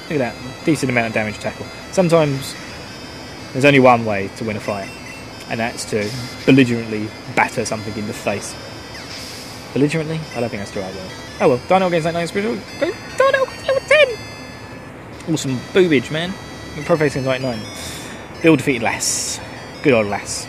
Look 0.09 0.21
at 0.21 0.35
that. 0.35 0.65
Decent 0.65 0.91
amount 0.91 1.09
of 1.09 1.13
damage 1.13 1.39
tackle. 1.39 1.67
Sometimes 1.93 2.55
there's 3.53 3.65
only 3.65 3.81
one 3.81 4.05
way 4.05 4.29
to 4.37 4.45
win 4.45 4.57
a 4.57 4.61
fight, 4.61 4.89
and 5.49 5.61
that's 5.61 5.85
to 5.91 6.11
belligerently 6.47 7.09
batter 7.35 7.65
something 7.65 7.97
in 7.97 8.07
the 8.07 8.13
face. 8.13 8.55
Belligerently? 9.73 10.21
I 10.35 10.41
don't 10.41 10.49
think 10.49 10.61
that's 10.61 10.73
the 10.73 10.81
right 10.81 10.95
word. 10.95 11.11
Oh 11.41 11.49
well, 11.51 11.61
Darnell 11.69 11.91
gains 11.91 12.05
that 12.05 12.15
9 12.15 12.27
spiritual. 12.27 12.57
Go, 12.81 12.93
Darnell, 13.17 13.47
level 13.47 13.83
10! 13.89 15.33
Awesome 15.33 15.57
boobage, 15.73 16.11
man. 16.11 16.33
Pro 16.85 16.97
facing 16.97 17.25
99. 17.25 17.59
Bill 18.43 18.57
defeated 18.57 18.83
Lass. 18.83 19.41
Good 19.83 19.93
old 19.93 20.07
Lass. 20.07 20.47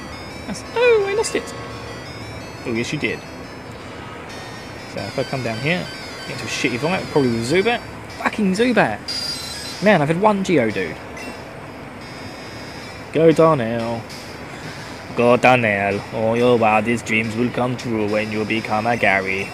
Oh, 0.76 1.06
I 1.08 1.14
lost 1.14 1.36
it. 1.36 1.44
Oh, 2.66 2.74
yes, 2.74 2.92
you 2.92 3.00
did. 3.00 3.20
So 4.94 5.02
if 5.02 5.20
I 5.20 5.24
come 5.24 5.44
down 5.44 5.58
here, 5.60 5.86
into 6.30 6.44
a 6.44 6.48
shitty 6.48 6.80
fight, 6.80 7.04
probably 7.06 7.32
with 7.32 7.52
Zubat. 7.52 7.80
Fucking 8.20 8.54
Zubat! 8.54 9.84
Man, 9.84 10.02
I've 10.02 10.10
had 10.10 10.22
one 10.22 10.44
Geodude. 10.44 10.96
Go 13.14 13.32
Darnell. 13.32 14.02
Go 15.16 15.36
Darnell. 15.38 16.02
All 16.14 16.38
your 16.38 16.58
wildest 16.58 17.06
dreams 17.06 17.36
will 17.36 17.50
come 17.50 17.76
true 17.76 18.08
when 18.08 18.32
you 18.32 18.46
become 18.46 18.88
a 18.88 18.96
Gary. 18.96 19.50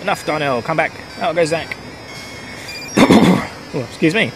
Enough, 0.00 0.24
Darnell. 0.24 0.62
Come 0.62 0.76
back. 0.76 0.92
Out 1.20 1.34
goes 1.34 1.48
Zach. 1.48 1.76
oh, 2.96 3.86
excuse 3.88 4.14
me. 4.14 4.32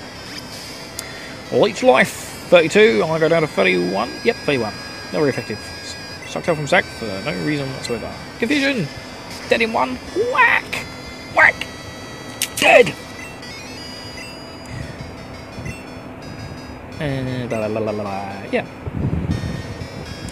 Leech 1.52 1.82
Life. 1.82 2.26
32. 2.50 3.04
I 3.04 3.18
go 3.18 3.28
down 3.28 3.42
to 3.42 3.48
31. 3.48 4.10
Yep, 4.24 4.36
31. 4.36 4.72
Not 4.72 5.12
very 5.12 5.30
effective. 5.30 5.58
Sucked 6.26 6.48
out 6.48 6.56
from 6.56 6.66
Zach 6.66 6.84
for 6.84 7.06
no 7.06 7.46
reason 7.46 7.68
whatsoever. 7.74 8.12
Confusion. 8.38 8.86
Dead 9.48 9.62
in 9.62 9.72
one. 9.72 9.96
Whack. 10.32 10.86
Blah. 17.00 18.42
Yeah. 18.52 18.66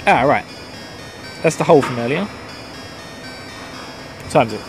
Ah, 0.07 0.23
right. 0.23 0.45
That's 1.43 1.57
the 1.57 1.65
hole 1.65 1.81
from 1.81 1.99
earlier. 1.99 2.29
Time's 4.29 4.53
it. 4.53 4.61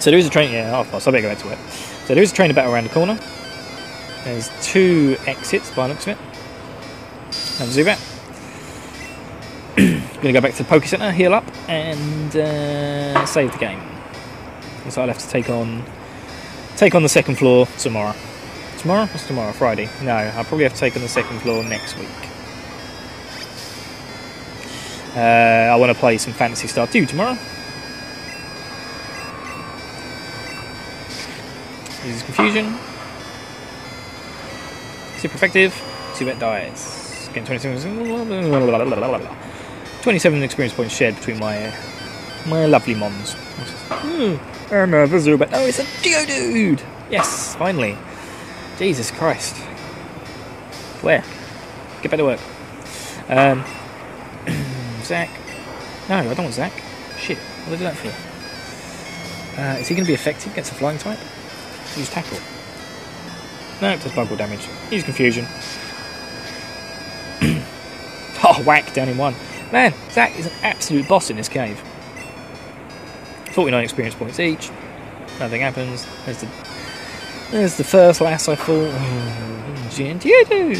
So 0.00 0.10
there 0.10 0.18
is 0.18 0.26
a 0.26 0.30
train. 0.30 0.52
Yeah, 0.52 0.84
oh, 0.92 0.98
so 0.98 1.10
I 1.10 1.12
better 1.12 1.22
go 1.22 1.34
back 1.34 1.38
to 1.38 1.52
it. 1.52 1.58
So 2.06 2.14
there 2.14 2.22
is 2.22 2.32
a 2.32 2.34
train 2.34 2.50
about 2.50 2.70
around 2.70 2.84
the 2.84 2.90
corner. 2.90 3.18
There's 4.24 4.50
two 4.62 5.16
exits 5.26 5.70
by 5.70 5.86
looks 5.86 6.06
of 6.06 6.18
it. 6.18 6.18
And 7.60 7.70
Zubat. 7.70 7.98
Gonna 10.16 10.32
go 10.32 10.40
back 10.40 10.52
to 10.52 10.62
the 10.62 10.68
Poke 10.68 10.84
Center, 10.84 11.10
heal 11.10 11.32
up, 11.32 11.44
and 11.68 12.36
uh, 12.36 13.24
save 13.24 13.52
the 13.52 13.58
game. 13.58 13.80
So 14.90 15.00
I'll 15.00 15.08
have 15.08 15.18
to 15.18 15.28
take 15.28 15.48
on 15.48 15.84
take 16.76 16.94
on 16.94 17.02
the 17.02 17.08
second 17.08 17.36
floor 17.36 17.66
tomorrow. 17.78 18.14
Tomorrow? 18.82 19.06
What's 19.06 19.28
tomorrow? 19.28 19.52
Friday? 19.52 19.88
No, 20.02 20.10
I'll 20.12 20.42
probably 20.42 20.64
have 20.64 20.74
to 20.74 20.80
take 20.80 20.96
on 20.96 21.02
the 21.02 21.08
second 21.08 21.38
floor 21.38 21.62
next 21.62 21.96
week. 21.96 22.08
Uh, 25.14 25.70
I 25.70 25.76
want 25.76 25.92
to 25.92 25.98
play 25.98 26.18
some 26.18 26.32
Phantasy 26.32 26.66
Star 26.66 26.88
2 26.88 27.06
tomorrow. 27.06 27.34
This 32.02 32.16
is 32.16 32.22
confusion. 32.24 32.76
Super 35.18 35.36
effective. 35.36 35.72
Zubat 36.14 36.40
dies. 36.40 37.28
Getting 37.28 37.44
27, 37.44 39.28
27 40.02 40.42
experience 40.42 40.74
points 40.74 40.96
shared 40.96 41.14
between 41.14 41.38
my 41.38 41.72
my 42.48 42.66
lovely 42.66 42.96
mons. 42.96 43.34
Hmm, 43.34 44.74
another 44.74 45.18
Zubat. 45.18 45.50
Oh, 45.52 45.66
it's 45.66 45.78
a 45.78 45.84
Geodude! 45.84 46.82
Yes, 47.10 47.54
finally. 47.54 47.96
Jesus 48.78 49.10
Christ. 49.10 49.56
Where? 51.02 51.22
Get 52.02 52.10
back 52.10 52.18
to 52.18 52.24
work. 52.24 52.40
Um, 53.28 53.64
Zach. 55.02 55.30
No, 56.08 56.16
I 56.16 56.34
don't 56.34 56.44
want 56.44 56.54
Zach. 56.54 56.72
Shit, 57.18 57.38
what 57.38 57.78
did 57.78 57.86
I 57.86 57.92
do 57.92 57.94
that 57.96 57.96
for? 57.96 59.60
Uh, 59.60 59.76
is 59.78 59.88
he 59.88 59.94
going 59.94 60.04
to 60.04 60.10
be 60.10 60.14
effective 60.14 60.52
against 60.52 60.72
a 60.72 60.74
flying 60.74 60.98
type? 60.98 61.18
Use 61.96 62.10
tackle. 62.10 62.38
No, 63.80 63.90
it 63.90 64.00
does 64.00 64.12
buggle 64.12 64.36
damage. 64.36 64.66
Use 64.90 65.04
confusion. 65.04 65.44
oh, 68.44 68.62
whack, 68.64 68.92
down 68.94 69.08
in 69.08 69.18
one. 69.18 69.34
Man, 69.72 69.92
Zach 70.10 70.38
is 70.38 70.46
an 70.46 70.52
absolute 70.62 71.08
boss 71.08 71.30
in 71.30 71.36
this 71.36 71.48
cave. 71.48 71.82
49 73.52 73.84
experience 73.84 74.14
points 74.14 74.40
each. 74.40 74.70
Nothing 75.38 75.60
happens. 75.60 76.06
There's 76.24 76.40
the 76.40 76.46
there's 77.52 77.76
the 77.76 77.84
first 77.84 78.20
lass 78.22 78.48
I 78.48 78.56
fought. 78.56 78.90
Oh, 78.90 79.88
Geodude! 79.90 80.24
Yeah, 80.24 80.70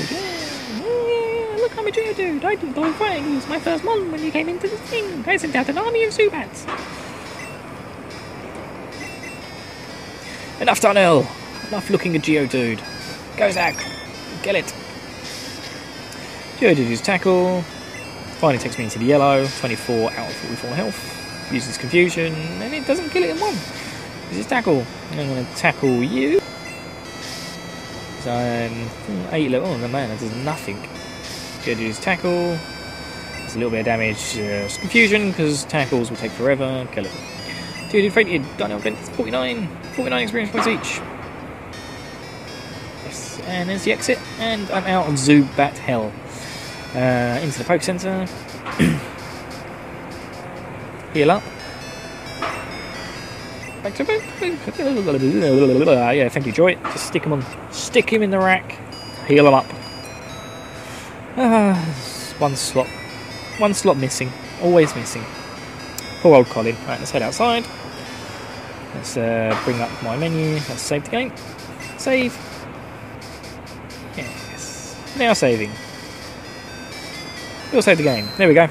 yeah, 0.80 1.56
look, 1.58 1.76
I'm 1.76 1.86
a 1.86 1.90
Geodude. 1.90 2.42
I 2.42 2.54
did 2.54 2.74
Boy 2.74 2.90
Fang. 2.94 3.24
He 3.24 3.34
was 3.36 3.46
my 3.46 3.60
first 3.60 3.84
mon 3.84 4.10
when 4.10 4.22
you 4.22 4.30
came 4.30 4.48
into 4.48 4.66
this 4.68 4.80
thing. 4.80 5.22
I 5.26 5.36
sent 5.36 5.54
out 5.54 5.68
an 5.68 5.76
army 5.76 6.04
of 6.04 6.14
Zubats. 6.14 6.62
Enough, 10.62 10.80
Darnell. 10.80 11.28
Enough 11.68 11.90
looking 11.90 12.16
at 12.16 12.22
Geodude. 12.22 12.80
Go, 13.36 13.50
Zach. 13.50 13.76
Kill 14.42 14.56
it. 14.56 14.74
Geodude 16.56 16.88
uses 16.88 17.02
tackle. 17.02 17.60
Finally 18.38 18.58
takes 18.58 18.78
me 18.78 18.84
into 18.84 18.98
the 18.98 19.04
yellow. 19.04 19.46
24 19.46 20.10
out 20.12 20.30
of 20.30 20.36
44 20.36 20.70
health. 20.70 21.52
Uses 21.52 21.76
confusion, 21.76 22.32
and 22.32 22.72
it 22.72 22.86
doesn't 22.86 23.10
kill 23.10 23.24
it 23.24 23.30
in 23.30 23.38
one. 23.38 23.54
Uses 24.30 24.46
tackle. 24.46 24.86
I'm 25.10 25.16
going 25.16 25.44
to 25.44 25.54
tackle 25.54 26.02
you. 26.02 26.40
So 28.22 28.30
I'm 28.32 28.88
8 29.32 29.50
level. 29.50 29.68
Oh, 29.68 29.76
no, 29.78 29.88
man, 29.88 30.08
that 30.10 30.20
does 30.20 30.32
nothing. 30.44 30.78
Uses 31.66 31.98
tackle. 31.98 32.56
There's 33.38 33.56
a 33.56 33.58
little 33.58 33.70
bit 33.70 33.80
of 33.80 33.86
damage. 33.86 34.38
Uh, 34.38 34.68
confusion, 34.80 35.30
because 35.30 35.64
tackles 35.64 36.08
will 36.08 36.16
take 36.16 36.30
forever. 36.30 36.86
Kill 36.92 37.06
it. 37.06 37.12
Inflated. 37.92 38.44
Dino 38.56 38.78
against 38.78 39.10
49. 39.12 39.66
49 39.94 40.22
experience 40.22 40.52
points 40.52 40.68
each. 40.68 41.00
Yes, 43.04 43.40
and 43.46 43.68
there's 43.68 43.82
the 43.82 43.92
exit. 43.92 44.18
And 44.38 44.70
I'm 44.70 44.84
out 44.84 45.08
of 45.08 45.14
Zubat 45.14 45.76
Hell. 45.78 46.12
Uh, 46.94 47.40
into 47.42 47.58
the 47.58 47.64
Poke 47.64 47.82
Center. 47.82 48.26
Heal 51.12 51.30
up. 51.32 51.42
Back 53.82 53.94
to 53.96 54.04
Yeah, 56.14 56.28
thank 56.28 56.46
you, 56.46 56.52
Joy. 56.52 56.76
Just 56.76 57.08
stick 57.08 57.24
him 57.24 57.32
on, 57.32 57.44
stick 57.72 58.12
him 58.12 58.22
in 58.22 58.30
the 58.30 58.38
rack, 58.38 58.78
heal 59.26 59.48
him 59.48 59.54
up. 59.54 59.66
Ah, 61.36 61.74
one 62.38 62.54
slot. 62.54 62.86
One 63.58 63.74
slot 63.74 63.96
missing. 63.96 64.30
Always 64.62 64.94
missing. 64.94 65.24
Poor 66.20 66.36
old 66.36 66.46
Colin. 66.46 66.76
Right, 66.86 66.98
let's 66.98 67.10
head 67.10 67.22
outside. 67.22 67.66
Let's 68.94 69.16
uh, 69.16 69.58
bring 69.64 69.80
up 69.80 69.90
my 70.02 70.16
menu. 70.16 70.54
Let's 70.54 70.82
save 70.82 71.04
the 71.04 71.10
game. 71.10 71.32
Save. 71.98 72.36
Yes. 74.16 74.96
Now 75.18 75.32
saving. 75.32 75.70
We'll 77.72 77.82
save 77.82 77.96
the 77.96 78.04
game. 78.04 78.28
There 78.36 78.46
we 78.46 78.54
go. 78.54 78.68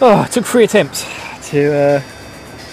Oh, 0.00 0.24
it 0.26 0.32
took 0.32 0.46
three 0.46 0.64
attempts 0.64 1.06
to 1.50 1.74
uh, 1.74 2.02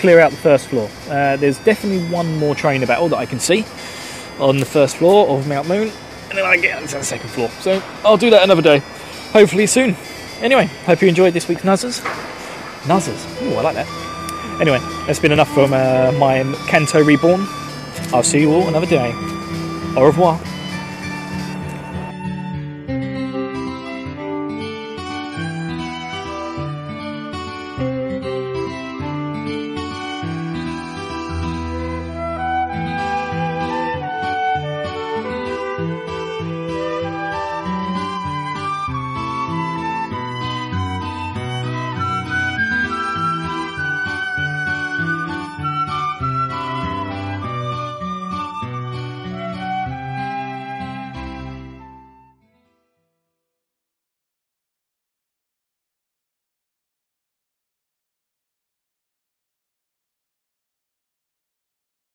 clear 0.01 0.19
out 0.19 0.31
the 0.31 0.37
first 0.37 0.67
floor. 0.67 0.89
Uh, 1.07 1.37
there's 1.37 1.59
definitely 1.59 2.03
one 2.09 2.37
more 2.37 2.55
trainer 2.55 2.87
battle 2.87 3.07
that 3.09 3.17
I 3.17 3.25
can 3.25 3.39
see 3.39 3.63
on 4.39 4.57
the 4.57 4.65
first 4.65 4.97
floor 4.97 5.29
of 5.29 5.47
Mount 5.47 5.67
Moon, 5.67 5.91
and 6.29 6.37
then 6.37 6.43
I 6.43 6.57
get 6.57 6.75
onto 6.75 6.97
the 6.97 7.03
second 7.03 7.29
floor. 7.29 7.49
So 7.61 7.81
I'll 8.03 8.17
do 8.17 8.31
that 8.31 8.43
another 8.43 8.63
day, 8.63 8.79
hopefully 9.31 9.67
soon. 9.67 9.95
Anyway, 10.41 10.65
hope 10.85 11.01
you 11.01 11.07
enjoyed 11.07 11.33
this 11.33 11.47
week's 11.47 11.63
Nuzzers. 11.63 12.01
Nuzzers. 12.87 13.23
Ooh, 13.43 13.53
I 13.53 13.61
like 13.61 13.75
that. 13.75 13.87
Anyway, 14.59 14.79
that's 15.05 15.19
been 15.19 15.31
enough 15.31 15.53
from 15.53 15.71
uh, 15.73 16.11
my 16.17 16.43
Kanto 16.67 17.03
Reborn. 17.03 17.45
I'll 18.11 18.23
see 18.23 18.41
you 18.41 18.51
all 18.51 18.67
another 18.67 18.87
day. 18.87 19.11
Au 19.95 20.03
revoir. 20.03 20.39